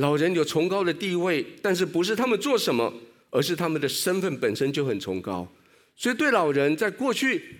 [0.00, 2.90] 老人有崇高的地位，但是不是他们做什么，
[3.28, 5.46] 而是他们的身份本身就很崇高。
[5.94, 7.56] 所以对老人，在过去，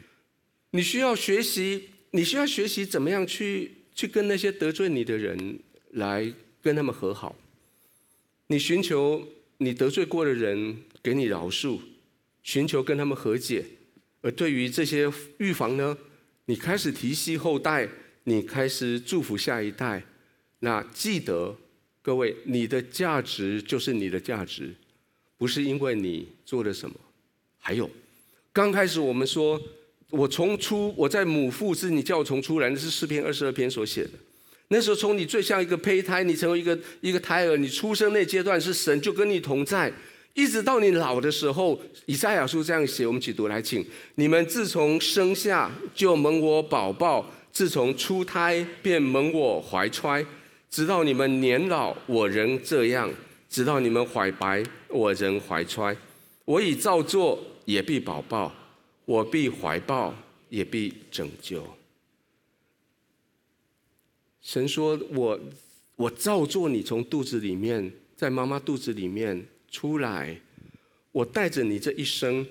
[0.70, 5.58] 你需要学习，你需要学习怎么样去去跟那些得罪你的人
[5.90, 7.36] 来跟他们和好。
[8.46, 9.22] 你寻求
[9.58, 11.78] 你得罪过的人给你饶恕，
[12.42, 13.66] 寻求跟他们和解。
[14.22, 15.98] 而对于这些预防呢，
[16.46, 17.86] 你开始提携后代，
[18.24, 20.04] 你开始祝福下一代。
[20.60, 21.58] 那记得。
[22.02, 24.74] 各位，你的价值就是你的价值，
[25.36, 26.96] 不是因为你做了什么。
[27.58, 27.88] 还有，
[28.52, 29.60] 刚开始我们说，
[30.08, 34.12] 我从出我在母腹是你叫我从出来，那是诗篇二十二篇所写的。
[34.68, 39.92] 那时候从你最像一个胚胎，你成为一个一个胎儿，你出生那阶段是神就跟你同在，
[40.32, 41.78] 一直到你老的时候。
[42.06, 43.84] 以赛亚书这样写，我们一起读来，请
[44.14, 50.24] 你们自从生下就蒙我宝宝，自从出胎便蒙我怀揣，
[50.70, 53.10] 直到你们年老，我仍这样；
[53.48, 55.96] 直到你们怀白，我仍怀揣。
[56.44, 58.52] 我已造作，也必保报；
[59.04, 60.14] 我必怀抱，
[60.48, 61.64] 也必拯救。
[64.40, 65.40] 神说我，
[65.96, 70.40] 我造作你从肚子里面，在妈妈肚子里面出来。
[71.12, 72.46] 我带着你这一生，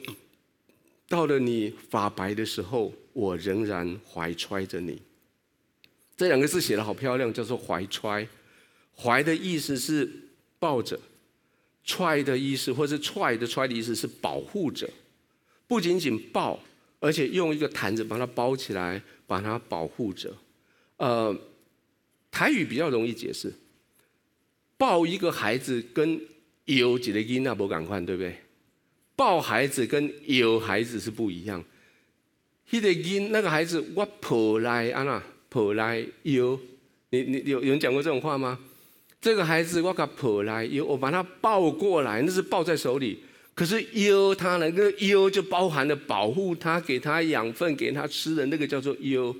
[1.07, 5.01] 到了你发白的时候，我仍然怀揣着你。
[6.19, 8.27] 这两个字写得好漂亮，叫做怀揣。
[8.93, 10.05] 怀的意思是
[10.59, 10.99] 抱着，
[11.85, 14.89] 揣的意思或是揣的揣的意思是保护着，
[15.65, 16.59] 不仅仅抱，
[16.99, 20.35] 而且用一个毯子把它包起来，把它保护着。
[20.97, 21.33] 呃，
[22.29, 23.53] 台语比较容易解释，
[24.75, 26.19] 抱一个孩子跟
[26.65, 28.35] 有几个音那不赶快，对不对？
[29.15, 31.63] 抱孩子跟有孩子是不一样。
[32.69, 36.59] 他的因那个孩子，我抱来啊那抱来有，
[37.09, 38.57] 你你有有人讲过这种话吗？
[39.19, 43.19] 这个孩子我给他抱来有，我把他抱过来，那是抱在手里。
[43.53, 49.35] 可是有他那个有就包含了保护他，给他养分，给他吃的那个叫做有。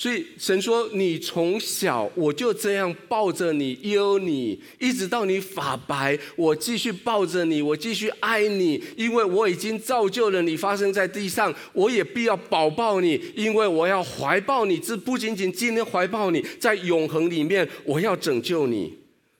[0.00, 14.78] 所以神说：“你从小我就这样抱着你，拥你，一直到你发白，我继续抱着你，我继续爱你，因为我已经造就了你发生在地上，我也必要保抱你，因为我要怀抱你。
[14.78, 18.96] 这不仅仅今天怀抱你，在永恒里面，我要拯救你。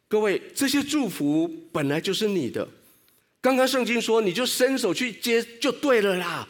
[0.08, 2.68] 各位，这些祝福本来就是你的。
[3.40, 6.48] 刚刚圣经说，你就伸手去接就对了啦。”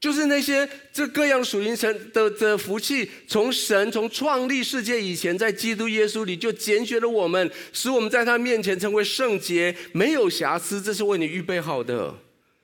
[0.00, 10.80] 就是那些这各样属灵神的的福气，从神从创立世界以前，在基督耶稣里就拣选了我们，使我们在他面前成为圣洁，没有瑕疵。
[10.80, 12.16] 这是为你预备好的。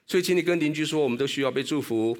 [0.07, 2.17] 所以，请你跟邻居说，我们都需要被祝福。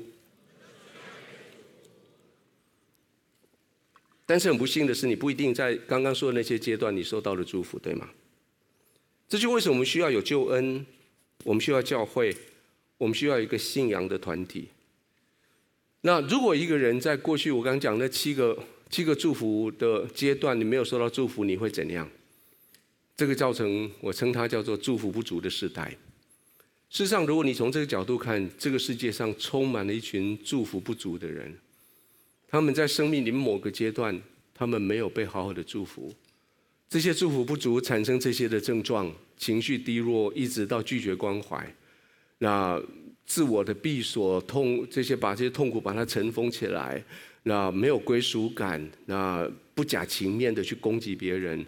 [4.27, 8.11] 但是很不幸的是，你不一定在刚刚说的那些阶段，你受到了祝福，对吗？
[9.29, 10.85] 这就为什么我们需要有救恩，
[11.45, 12.37] 我们需要教会，
[12.99, 14.69] 我们需要一个信仰的团体。
[16.07, 18.57] 那如果一个人在过去我刚刚讲那七个
[18.89, 22.09] 七个祝福的阶段，你没有受到祝福，你会怎样？
[23.17, 25.91] 这个造成我称它叫做祝福不足的时代。
[26.91, 31.53] 事实上，如果你从这个角度看，这个世界上充满了一群祝福不足的人，
[32.47, 34.23] 他们在生命里某个阶段，
[34.55, 36.15] 他们没有被好好的祝福，
[36.89, 41.75] 这些祝福不足产生这些的症状，情绪低落，一直到拒绝关怀。
[42.39, 42.81] 那。
[43.27, 47.03] 自我的闭锁痛，这些把这些痛苦把它尘封起来，
[47.43, 51.67] 那没有归属感，那不假情面的去攻击别人。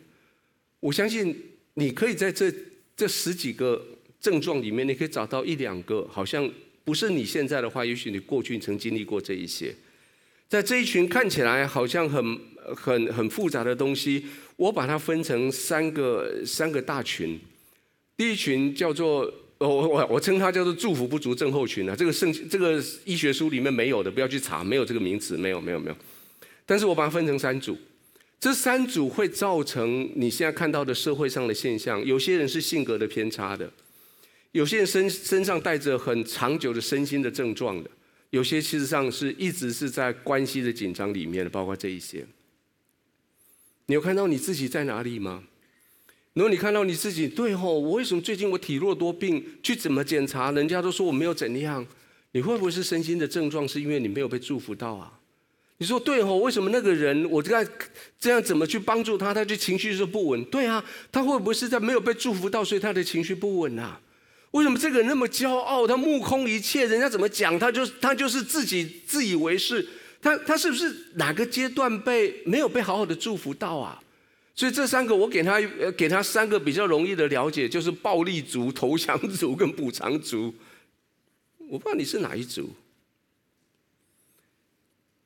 [0.79, 1.37] 我相信
[1.75, 2.53] 你可以在这
[2.97, 3.85] 这十几个
[4.21, 6.49] 症状里面，你可以找到一两个，好像
[6.85, 9.75] 不是你现在的话，也许你过去曾经历过这一些。
[10.49, 12.41] 在这一群看起来好像很
[12.77, 17.37] 很很复杂的东西，我把它分成三个三个大群。
[18.17, 19.29] 第一群叫做。
[19.59, 25.97] 我我我称它叫做祝福不足症候群啊，这个圣这个医学书里面没有的，不要去查，没有这个名词，没有没有没有。
[26.65, 27.77] 但是我把它分成三组，
[28.39, 32.05] 这三组会造成你现在看到的社会上的现象。
[32.05, 33.73] 有些人是性格的偏差的，
[34.53, 37.91] 有些人身身上带着很长久的身心的症状的，
[38.31, 42.25] 有些其实上是一直是在关系的紧张里面的，包括这一些。
[43.87, 45.43] 你有看到你自己在哪里吗？
[46.35, 49.45] 然后你看到你自己，对吼，我为什么最近我体弱多病？
[49.63, 51.85] 去怎么检查，人家都说我没有怎样？
[52.33, 53.67] 你会不会是身心的症状？
[53.67, 55.13] 是因为你没有被祝福到啊？
[55.79, 57.67] 你说对吼，为什么那个人我这样
[58.21, 60.45] 这样怎么去帮助他，他就情绪是不稳？
[60.45, 64.01] 对啊，他会不会是在没有被祝福到，所以他的情绪不稳啊？
[64.53, 65.87] 为什么这个人那么骄傲？
[65.87, 69.87] 他目空一切，人家怎么讲，他就他就是自己自以为是。
[70.21, 74.01] 他他是不是哪个阶段被没有被好好的祝福到啊？
[74.59, 75.61] 所以这三个，我给他，
[75.93, 80.53] 给他三个比较容易的了解，就是暴力族、 投降族跟补偿族。
[81.59, 82.69] 我不知道你是哪一组。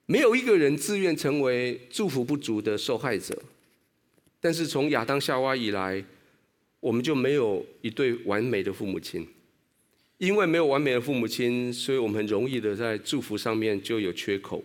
[0.04, 3.42] 没有一个人自愿成为祝福不足的受害者，
[4.38, 6.04] 但是从亚当夏娃以来，
[6.80, 9.26] 我们就没有一对完美的父母亲，
[10.18, 14.62] 因为没有完美的父母亲，所以我们很容易的在祝福上面就有缺口。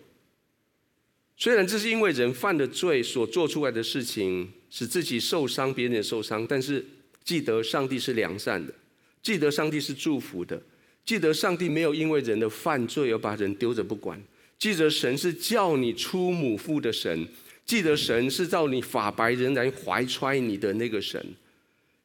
[1.40, 6.84] 虽然这是因为人犯的罪所做出来的事情，使自己受伤，别人也受伤，但是
[7.22, 8.74] 记得上帝是良善的，
[9.22, 10.60] 记得上帝是祝福的，
[11.04, 14.20] 记得上帝没有因为人的犯罪而把人丢着不管，
[14.58, 17.28] 记得神是叫你出母腹的神，
[17.64, 21.24] 记得神是叫你发白仍然怀揣你的那个神。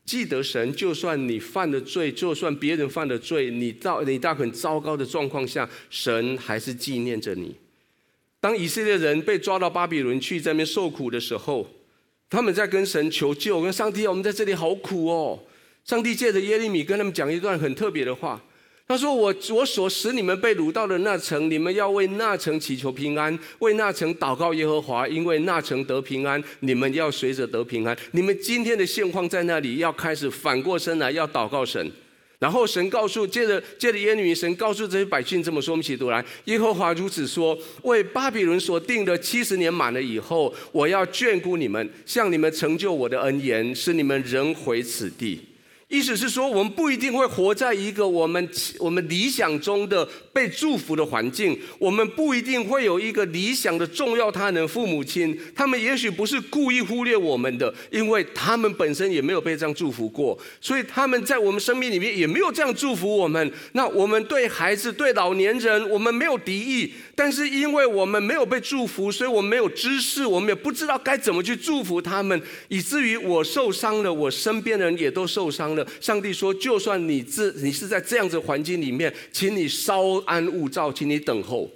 [0.05, 7.55] 记得神，就算你犯了罪，就算别人犯了罪，你到你到很糟糕的状况下，神还是纪念着你。
[8.43, 11.65] 当以色列人被抓到巴比伦去，在那边受苦的时候，
[12.29, 15.39] 他们在跟神求救，跟上帝，我们在这里好苦哦。
[15.85, 18.43] 上帝借着耶利米跟他们讲一段很特别的话。
[18.85, 27.97] 他说：“我我所使你们被掳到的那城，你们要为那城祈求平安，为那城祷告耶和华，因为那城得平安，你们要随着得平安。
[28.11, 31.89] 你们今天的现况在那里，要开始反过身来，要祷告神。
[32.43, 45.39] 然后神告诉，接着接着耶利米神告诉这些百姓这么说：我们一起读来，耶和华如此说：为巴比伦所定的七十年满了以后，我要眷顾你们，向你们成就我的恩言，使你们仍回此地。”
[45.93, 63.53] 意思是说，我们不一定会活在一个我们我们理想中的被祝福的环境，我们不一定会有一个理想的重要他人父母亲，他们也许不是故意忽略我们的，因为他们本身也没有被这样祝福过，所以他们在我们生命里面也没有这样祝福我们。
[63.73, 75.82] 那我们对孩子、对老年人，我们没有敌意，但是因为我们没有被祝福，所以我们没有知识，我们也不知道该怎么去祝福他们，以至于我受伤了，我身边的人也都受伤了。
[76.01, 81.69] 上帝说：“就算你自你是在这样子环境里面，请你稍安勿躁，请你等候，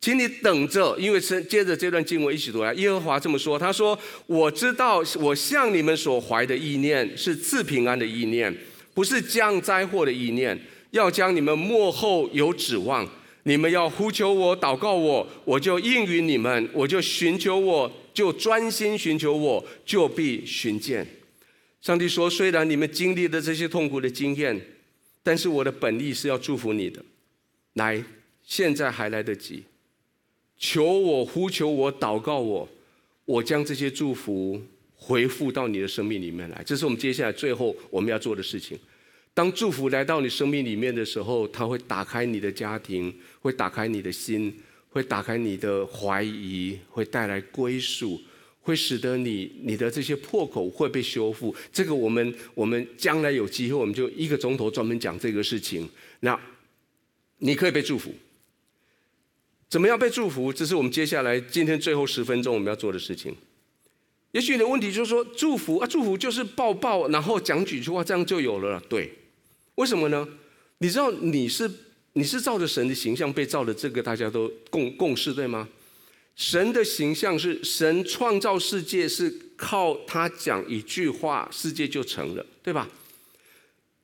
[0.00, 2.72] 请你等着，因为是接着这段经文一起读来。
[2.74, 8.54] 耶和华这么说：他说，我知道我向你们所怀的意念是赐平安的意念，
[8.94, 10.58] 不是降灾祸的意念，
[10.92, 13.08] 要将你们末后有指望。
[13.44, 21.06] 你们要呼求我，祷告我，我就应允你们；我就寻求我，就专心寻求我，就必寻见。”
[21.80, 24.60] 上帝说：“虽然你们经历了这些痛苦的经验，
[25.22, 27.02] 但是我的本意是要祝福你的。
[27.74, 28.02] 来，
[28.42, 29.62] 现在还来得及，
[30.58, 32.68] 求我、呼求我、祷告我，
[33.24, 34.60] 我将这些祝福
[34.96, 36.62] 回复到你的生命里面来。
[36.66, 38.76] 这是我们接下来最后我们要做的事情。
[39.32, 44.52] 当祝福来到你生命里面的时候，它会打开你的家庭，会打开你的心，
[44.90, 48.20] 会打开你的怀疑，会带来归属。”
[48.68, 55.88] 会使得你你的这些破口会被修复，这个我们我们将来有机会，我们就一个钟头专门讲这个事情。
[56.20, 56.38] 那
[57.38, 58.12] 你可以被祝福，
[59.70, 60.52] 怎么样被祝福？
[60.52, 63.34] 这是我们接下来今天最后十分钟我们要做的事情。
[64.32, 68.78] 也许你的问题就是说，祝福啊，祝福就是抱抱，然后讲几句话，这样就有了。
[68.86, 69.10] 对，
[69.76, 70.28] 为什么呢？
[70.76, 71.70] 你知道你是
[72.12, 75.66] 你是照着神的形象被造的，这个大家都共共识，对吗？
[76.38, 82.88] 神的形象是神创造世界，是靠他讲一句话，世界就成了，对吧？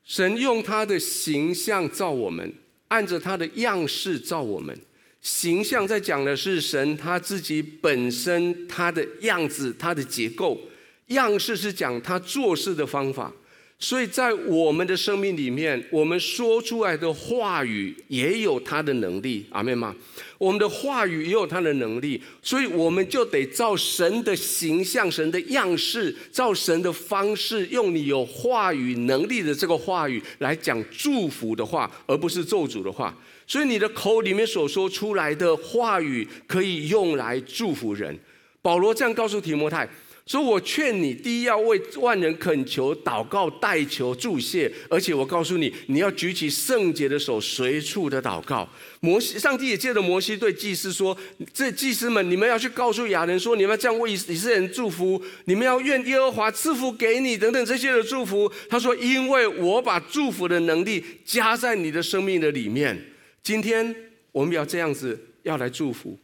[0.05, 2.53] 神用他的形象造我们，
[2.89, 4.77] 按着他的样式造我们。
[5.21, 10.59] 形象在讲的是神他自己本身，他的样子，他的结构；
[11.07, 13.33] 样式是讲他做事的方法。
[13.81, 19.95] 所以在我们的生命里面，我们说出来的话语也有它的能力，阿妹吗？
[20.39, 33.15] 我们的话语也有它的能力，所以我们就得照神的形象、神的样式，照神的方式，用你有话语能力的这个话语来讲祝福的话，而不是咒诅的话。
[33.47, 38.19] 所以你的口里面所说出来的话语，可以用来祝福人。
[38.63, 39.87] 保罗这样告诉提摩太。
[40.27, 48.67] 所以我劝你，第一要为万人恳求、祷告、代求、祝谢，而且我告诉你，你要举起圣洁的手，随处的祷告。
[49.01, 51.15] 摩西，上帝也借着摩西对祭司说
[51.53, 62.99] ：“这祭司们，你们要去告诉亚人说，你们要这样为以色列人祝福，你们要愿耶和华赐福给你，等等这些的祝福。”他说：“因为我把祝福的能力加在你的生命的里面。
[63.43, 63.95] 今天
[64.33, 66.19] 我们要这样子要来祝福，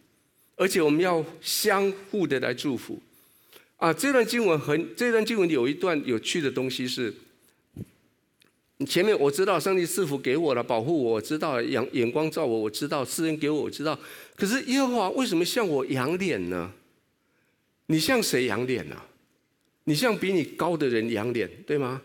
[0.57, 2.99] 而且我们要相互的来祝福。”
[3.81, 7.13] 啊，这段经文很，这段经文有一段有趣的东西是，
[8.87, 13.99] 前面我知道上帝赐福给我了，保护我，我知道眼眼光照我，我知道世人给我，我知道。
[14.37, 16.71] 可是耶和华为什么向我仰脸呢？
[17.87, 18.97] 你向谁仰脸呢？
[19.85, 22.03] 你向比你高的人仰脸，对吗？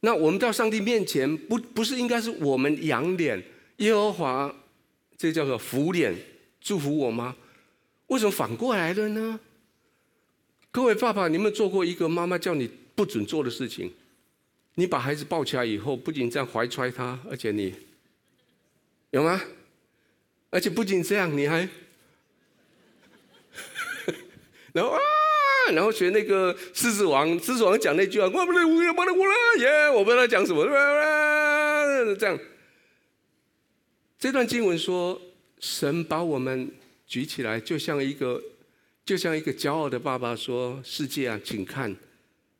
[0.00, 3.40] 那我们到上帝面前，不不是应该是我们仰脸，
[3.76, 4.52] 耶和华
[5.16, 6.12] 这叫做福脸
[6.60, 7.36] 祝福我吗？
[8.08, 9.38] 为什么反过来了呢？
[10.78, 13.92] 各位爸爸，你们做过一个妈妈叫你不准做的事情？
[14.76, 17.74] 你把孩子抱起来以后，不仅这样怀揣他，而且你
[19.10, 19.42] 有吗？
[20.50, 21.68] 而且不仅这样，你还
[24.72, 25.00] 然后啊，
[25.72, 29.90] 然后学那个狮子王，狮子王讲那句话，我不能，我不能，我了耶！
[29.90, 30.64] 我不知道讲什么，
[32.14, 32.38] 这样。
[34.16, 35.20] 这段经文说，
[35.58, 36.70] 神把我们
[37.04, 38.40] 举起来，就像一个。
[39.08, 41.96] 就像一个骄傲的爸爸说：“世界啊，请看，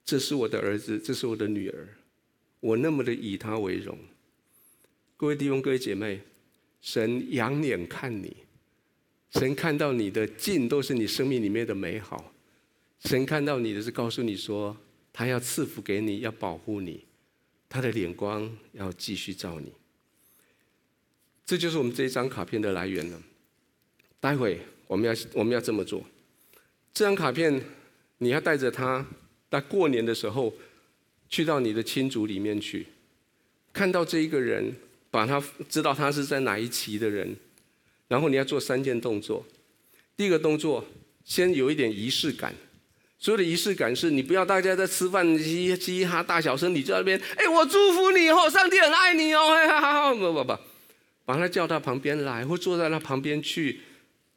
[0.03, 1.87] 这是我的儿子，这是我的女儿，
[2.61, 3.99] 我那么的以他为荣。
[5.15, 6.23] 各位弟兄、各位姐妹，
[6.81, 8.35] 神仰脸看你，
[9.33, 12.33] 神看到你的尽都是你生命里面的美好，
[13.01, 14.75] 神看到你的是告诉你说，
[15.13, 17.05] 他要赐福给你，要保护你，
[17.69, 19.71] 他的脸光要继续照你。
[21.45, 23.23] 这就是我们这一张卡片的来源了。
[24.19, 26.03] 待会我们要我们要这么做，
[26.93, 27.63] 这张卡片
[28.19, 29.07] 你要带着它。
[29.51, 30.53] 在过年的时候，
[31.31, 32.87] 去到你的亲族里面去，
[33.73, 34.77] 看到这一个人，
[35.11, 37.35] 把他知道他是在哪一期的人，
[38.09, 39.43] 然后你要做三件动作。
[40.19, 40.85] 第一个动作，
[41.25, 42.55] 先有一点仪式感。
[43.19, 50.59] 所有的仪式感是你不要大家在吃饭嘻嘻哈大小声，你就在那边，哎，我祝福你哦，上帝很爱你哦，哈哈哈，不不不，
[51.25, 53.81] 把他叫到旁边来，或坐在他旁边去，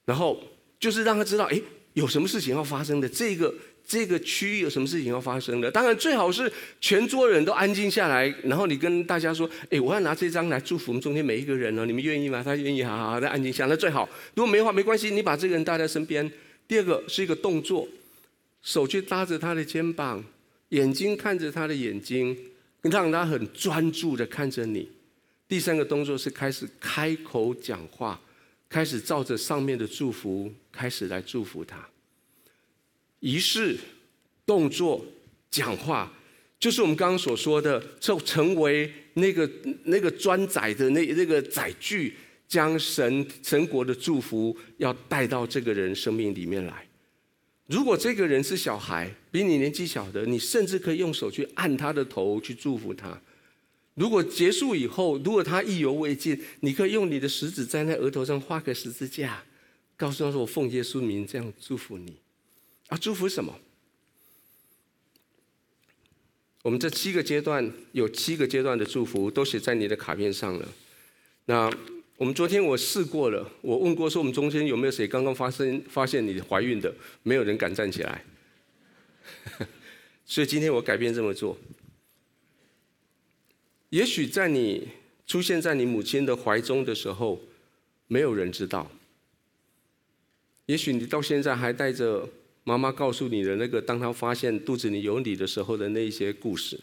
[0.05, 0.41] 然后
[0.79, 1.61] 就是让他知道，哎，
[1.93, 3.53] 有什么事情要发生的这个。
[3.83, 5.69] 这个区域有什么事情要发生的？
[5.69, 14.07] 当然最好是全桌人都安静下来，然后你跟大家说：“哎，我要拿这张来祝福我们中间每一个人哦，你们愿意吗？”他愿意，好好好，再安静下，来最好。
[14.35, 16.31] 如果没话没关系，你把这个人带在身边。
[16.67, 17.85] 第二个是一个动作，
[18.61, 20.23] 手去搭着他的肩膀，
[20.69, 22.37] 眼睛看着他的眼睛，
[22.83, 24.87] 让他很专注的看着你。
[25.49, 28.21] 第三个动作是开始开口讲话，
[28.71, 31.85] 开始照着上面的祝福开始来祝福他。
[33.19, 33.77] 仪式、
[34.45, 35.05] 动作、
[35.49, 36.09] 讲话，
[36.57, 39.51] 就是我们刚刚所说的，就成为那个
[39.83, 42.15] 那个专载的那那个载具，
[42.47, 46.87] 将神神国的祝福要带到这个人生命里面来。
[47.67, 53.21] 如果这个人是小孩，比你年纪小的，你甚至可以用手去按他的头去祝福他。
[54.01, 59.43] 如果结束以后，如果他意犹未尽，你可以用你的食指在那额头上画个十字架，
[59.95, 62.17] 告诉他说：“我奉耶稣名这样祝福你。”
[62.89, 63.59] 啊，祝福什么？
[66.63, 70.67] 我们这七个阶段有七个阶段的祝福，都写在你的卡片上了。
[71.45, 71.71] 那
[72.17, 76.91] 我们昨天我试过了，我问过说我们中间有没有谁刚刚发生发现你怀孕的？
[77.21, 78.25] 没有人敢站起来。
[80.25, 81.55] 所以今天我改变这么做。
[83.91, 84.89] 也许在你
[85.25, 87.39] 出现在你母亲的怀中的时候，
[88.07, 88.91] 没有人知道。
[90.65, 92.27] 也许你到现在还带着。
[92.63, 96.79] 妈妈告诉你的那个，当她发现肚子里有你的时候的那一些故事。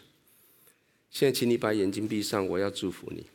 [1.09, 3.27] 现在，请你把眼睛闭上，我要祝福你。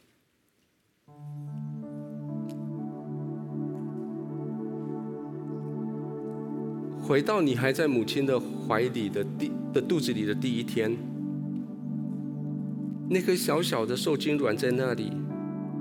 [7.01, 10.97] 回到你还在母亲的怀里的第的肚子里的第一天，
[13.13, 15.11] 那颗小小的受精卵在那里，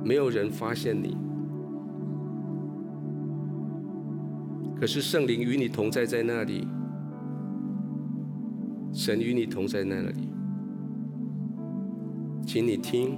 [0.04, 1.16] 没有人发现你。
[4.78, 6.68] 可是圣灵与你同在，在那里，
[8.92, 10.28] 神与你同在那里，
[12.46, 13.16] 请你听，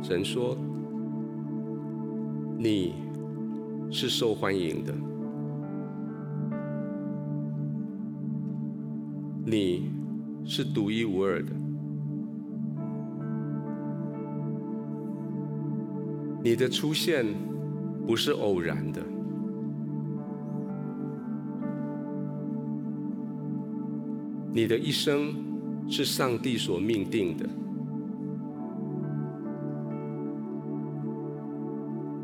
[0.00, 0.56] 神说，
[2.56, 2.94] 你
[3.90, 4.94] 是受欢迎的，
[9.44, 9.90] 你
[10.44, 11.50] 是独一无二的，
[16.42, 17.24] 你的出现
[18.06, 19.00] 不是偶然的。
[24.54, 25.34] 你的一生
[25.88, 27.48] 是上帝所命定的，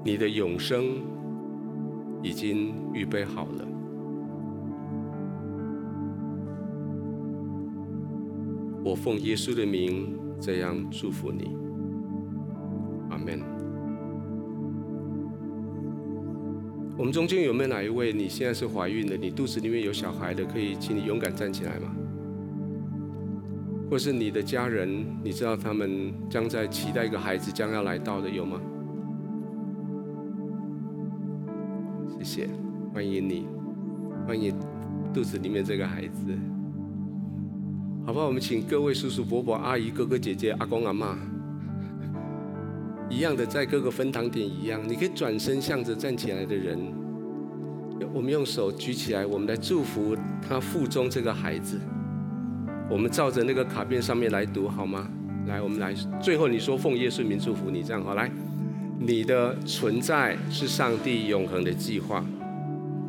[0.04, 0.84] 你的永生
[2.22, 3.64] 已经预备好了。
[8.84, 11.56] 我奉耶稣的名这样祝福你，
[16.98, 19.16] 我们中间有没有哪一位你现在是怀孕的？
[19.16, 21.94] 你肚子里面有小孩的，可以请你勇敢站起来吗？
[23.88, 28.60] 或是你的家人，你知道他们将在期待一个孩子将要来到的，有吗？
[32.18, 32.50] 谢谢，
[32.92, 33.46] 欢迎你，
[34.26, 34.52] 欢迎
[35.14, 36.36] 肚子里面这个孩子。
[38.04, 38.24] 好吧？
[38.24, 41.16] 我们请各位叔叔伯伯、阿姨、哥哥姐姐、阿公阿妈，
[43.10, 46.78] 一样的在各个分堂点一样，你可以转身向着站起来的人，
[48.12, 51.80] 我们用手举起来，我们来祝福他腹中这个孩子。
[52.90, 55.08] 我们照着那个卡片上面来读好吗？
[55.46, 58.14] 来，我们来，最后你说奉耶稣名祝福你，这样好。
[58.14, 58.30] 来，
[58.98, 62.24] 你的存在是上帝永恒的计划，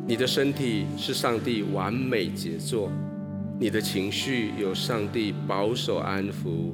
[0.06, 2.90] 你的身体是上帝完美杰作，
[3.58, 6.72] 你的情绪有上帝保守安抚，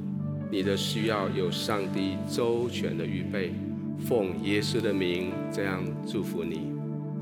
[0.49, 3.53] 你的需要有上帝周全的预备。
[3.99, 6.71] 奉耶稣的名这样祝福你，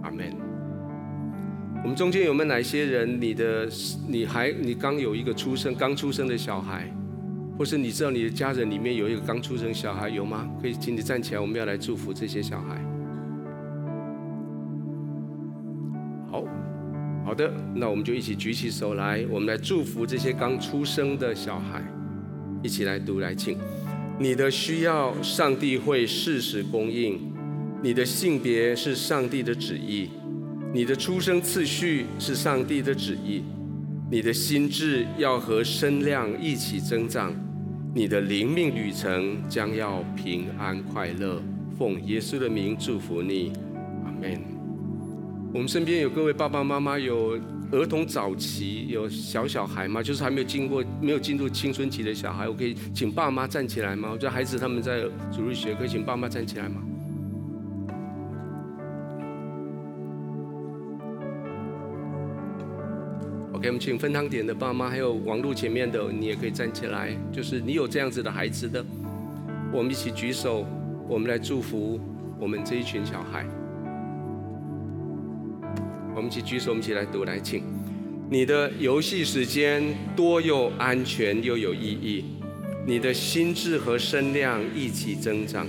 [0.03, 0.33] 阿门。
[1.81, 3.21] 我们中间有没有哪些人？
[3.21, 3.69] 你的
[4.07, 6.91] 你还你刚有一个出生刚出生的小孩，
[7.57, 10.49] 或是你知道你的家人里面有一个刚出生小孩，有吗？
[10.61, 12.83] 可以请你站起来，我们要来祝福这些小孩。
[16.29, 16.43] 好，
[17.23, 21.81] 好的，那我们就一起举起手来，我们来祝福这些刚出生的小孩，
[22.65, 23.59] 一起来读来，请
[24.17, 27.19] 你的需要，上帝会适时供应；
[27.83, 30.09] 你的性别是上帝的旨意。
[30.73, 33.43] 你的出生次序是上帝的旨意，
[34.09, 37.31] 你的心智要和身量一起增长，
[37.93, 41.39] 你的灵命旅程将要平安快乐。
[41.77, 43.53] 奉耶稣的名祝福你，
[44.03, 44.41] 阿门。
[45.53, 47.39] 我们身边有各位爸爸妈妈，有
[47.71, 50.01] 儿童早期有小小孩吗？
[50.01, 54.09] 就是还没有经过没有进入青春期的小孩，我可以请爸妈站起来吗？
[54.11, 55.01] 我觉得孩子他们在
[55.31, 56.81] 主日学，可以请爸妈站起来吗？
[63.51, 67.17] 我们请分堂点的爸妈，还有网络前面的，你也可以站起来。
[67.31, 68.85] 就是你有这样子的孩子的，
[69.73, 70.63] 我们一起举手，
[71.09, 71.99] 我们来祝福
[72.39, 73.43] 我们这一群小孩。
[76.15, 77.61] 我们一起举手，我们一起来读来，请。
[78.29, 79.83] 你的游戏时间
[80.15, 82.23] 多又安全又有意义，
[82.87, 85.67] 你的心智和身量一起增长，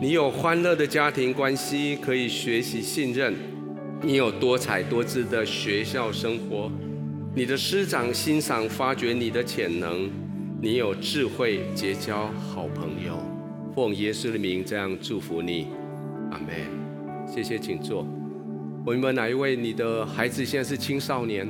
[0.00, 3.34] 你有欢乐的家庭关系可以学习信任，
[4.02, 6.72] 你有多彩多姿的学校生活。
[7.34, 10.10] 你的师长欣赏发掘你的潜能，
[10.60, 13.22] 你有智慧结交好朋友，
[13.74, 15.66] 奉耶稣的名这样祝福你，
[16.30, 16.48] 阿门。
[17.30, 18.06] 谢谢，请坐。
[18.86, 21.44] 我们哪一位你的孩子现在是青少年？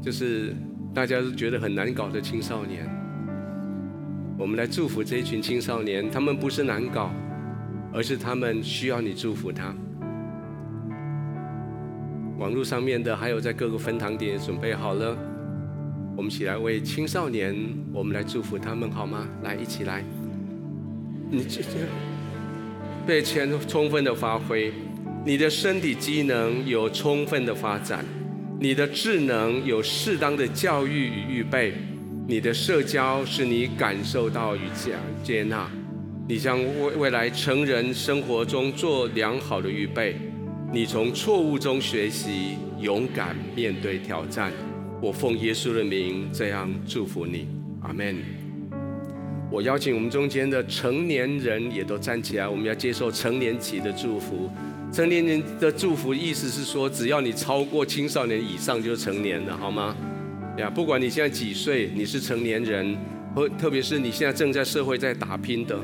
[0.00, 0.54] 就是
[0.94, 2.88] 大家都觉得很难搞的青少年。
[4.38, 7.10] 我们来祝福这一群青少年，他们不是难搞，
[7.92, 9.74] 而是他们需要你祝福他。
[12.38, 15.18] 网络上面的，还有在各个分堂点也准备好了，
[16.16, 17.52] 我们一起来为青少年，
[17.92, 19.26] 我们来祝福他们，好吗？
[19.42, 20.04] 来，一起来，
[21.28, 21.70] 你这这
[23.04, 24.72] 被钱充分的发挥，
[25.26, 28.04] 你的身体机能有充分的发展，
[28.60, 31.72] 你的智能有适当的教育与预备，
[32.28, 35.68] 你的社交使你感受到与接接纳，
[36.28, 40.14] 你将为未来成人生活中做良好的预备。
[40.72, 44.52] 你从错误中学习，勇敢面对挑战。
[45.02, 47.48] 我奉耶稣的名这样祝福你，
[47.80, 48.16] 阿门。
[49.50, 54.48] 我邀请我们中间的成年人也都站起来，我们要接受成年期的祝福。
[54.96, 59.94] 成年人的祝福意思是说，只要你超过青少年以上，就是成年了，好吗？
[60.56, 62.96] 呀，不管你现在几岁，你是成年人，
[63.34, 65.78] 或特别是你现在正在社会在打拼的。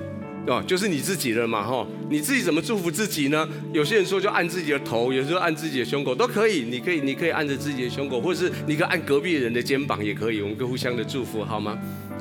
[0.47, 3.47] 哦，就是你自己的嘛，哈，你自己怎么祝福自己呢？
[3.75, 11.79] 有些人说就按自己的头，有时候按自己的胸口都可以，你可以，你可以按着自己的胸口，或者是你可以按隔壁人的肩膀也可以，我们可以互相的祝福，好吗？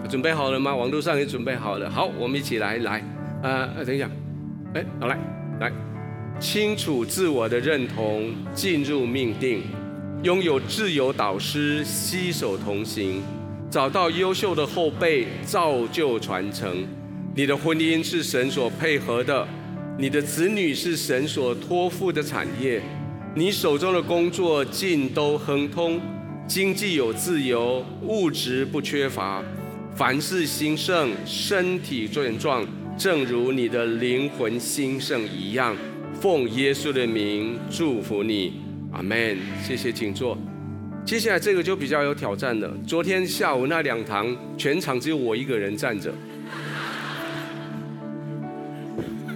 [0.10, 0.76] 准备好了吗？
[0.76, 3.02] 网络上也准备好了，好，我们一起来，来，
[3.42, 4.12] 呃，等一下，
[4.74, 5.18] 哎，好来，
[5.62, 5.72] 来，
[6.42, 9.62] 清楚自我的认同，进入命定，
[10.24, 13.22] 拥有自由导师，携手同行，
[13.70, 16.84] 找到优秀的后辈，造就传承。
[17.36, 19.48] 你的婚姻是神所配合的，
[20.00, 22.82] 你的子女是神所托付的产业，
[23.36, 26.02] 你手中的工作尽都亨通，
[26.48, 29.44] 经济有自由，物质不缺乏，
[29.94, 32.66] 凡事兴盛，身体健壮，
[32.98, 35.78] 正如你的灵魂兴盛一样。
[36.22, 38.62] 奉耶稣的名祝福你，
[38.92, 39.40] 阿门。
[39.64, 40.38] 谢谢，请坐。
[41.04, 42.72] 接下来这个就比较有挑战了。
[42.86, 46.14] 昨天下午那两堂，全场只有我一个人站着。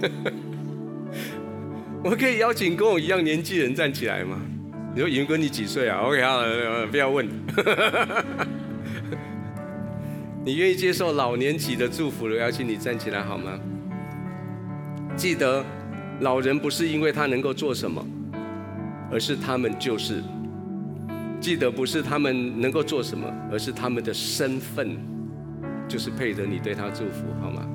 [2.04, 4.40] 我可以邀请跟我一样年纪人站起来吗？
[4.94, 7.28] 你说云哥你几岁啊？OK 好了，不要问。
[10.44, 13.58] 你愿意接受老年期的祝福的，邀请你站起来好吗？
[15.16, 15.64] 记得，
[16.20, 18.04] 老人不是因为他能够做什么，
[19.10, 20.22] 而是他们就是。
[21.38, 24.96] 记得不是他们能够做什么，而是他们的身份
[25.86, 27.68] 就是配得你对他祝福，好吗？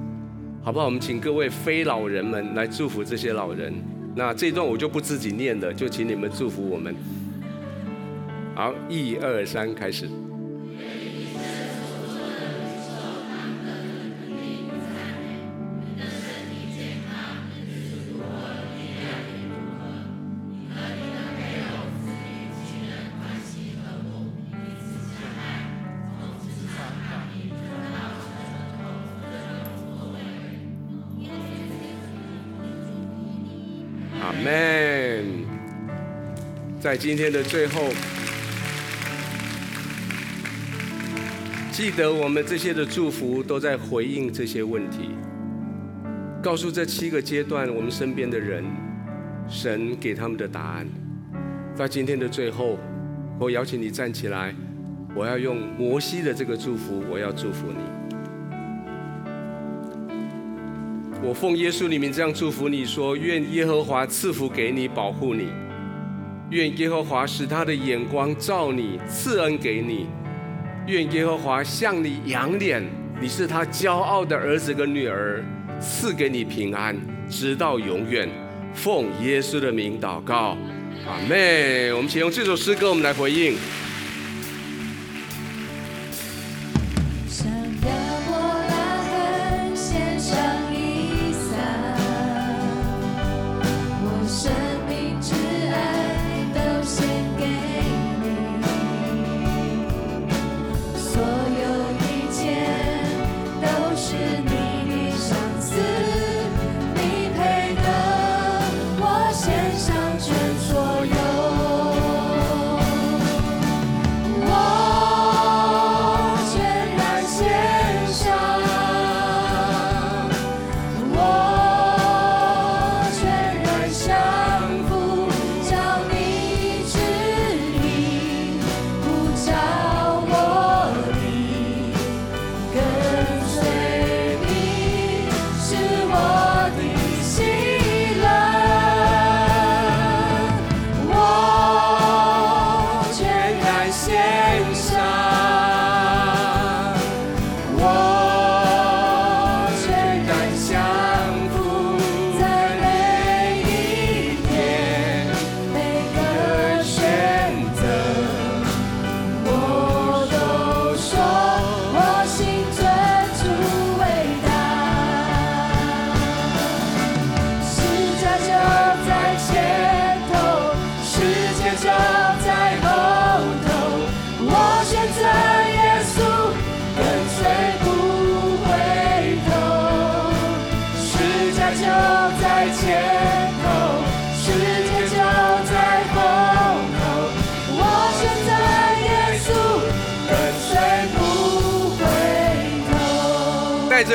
[0.63, 0.85] 好不好？
[0.85, 3.73] 我们请各位非老人们来祝福这些老人。
[4.15, 6.93] 那这一段我就不自己念了，就请你们祝福我们。
[8.55, 10.09] 好，一二三，开始。
[36.82, 37.89] 在今天的最后，
[41.71, 45.11] 记得我们这些的祝福都在回应这些问题，
[46.41, 48.65] 告诉这七个阶段我们身边的人，
[49.47, 50.88] 神给他们的答案。
[51.75, 52.79] 在今天的最后，
[53.39, 54.51] 我邀请你站起来，
[55.13, 57.77] 我要用摩西的这个祝福，我要祝福你。
[61.21, 65.43] 我奉耶稣里面这样祝福你说：愿耶和华赐福给你，保护你；
[66.52, 70.06] 愿耶和华使他的眼光照你，赐恩给你；
[70.86, 72.84] 愿耶和华向你仰脸，
[73.22, 75.41] 你是他骄傲的儿子跟女儿，
[75.80, 76.93] 赐给你平安，
[77.30, 78.28] 直到永远。
[78.74, 80.58] 奉耶稣的名祷告，
[81.08, 81.93] 阿妹。
[81.93, 83.56] 我们请用这首诗歌，我们来回应。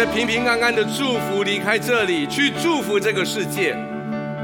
[0.05, 3.75] 平平安安的祝福离开这里，去祝福这个世界，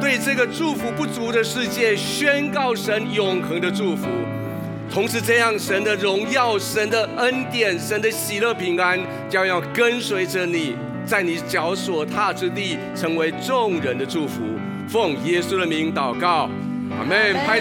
[0.01, 4.07] 对这个祝福不足的世界宣告神永恒的祝福。
[4.91, 8.99] 同时，这样神的荣耀、神的恩典、神的喜乐平安
[9.29, 10.75] 将要跟随着你，
[11.05, 14.43] 在你脚所踏之地，成为众人的祝福。
[14.89, 16.49] 奉耶稣的名祷告，
[16.99, 17.35] 阿门。
[17.35, 17.47] 拍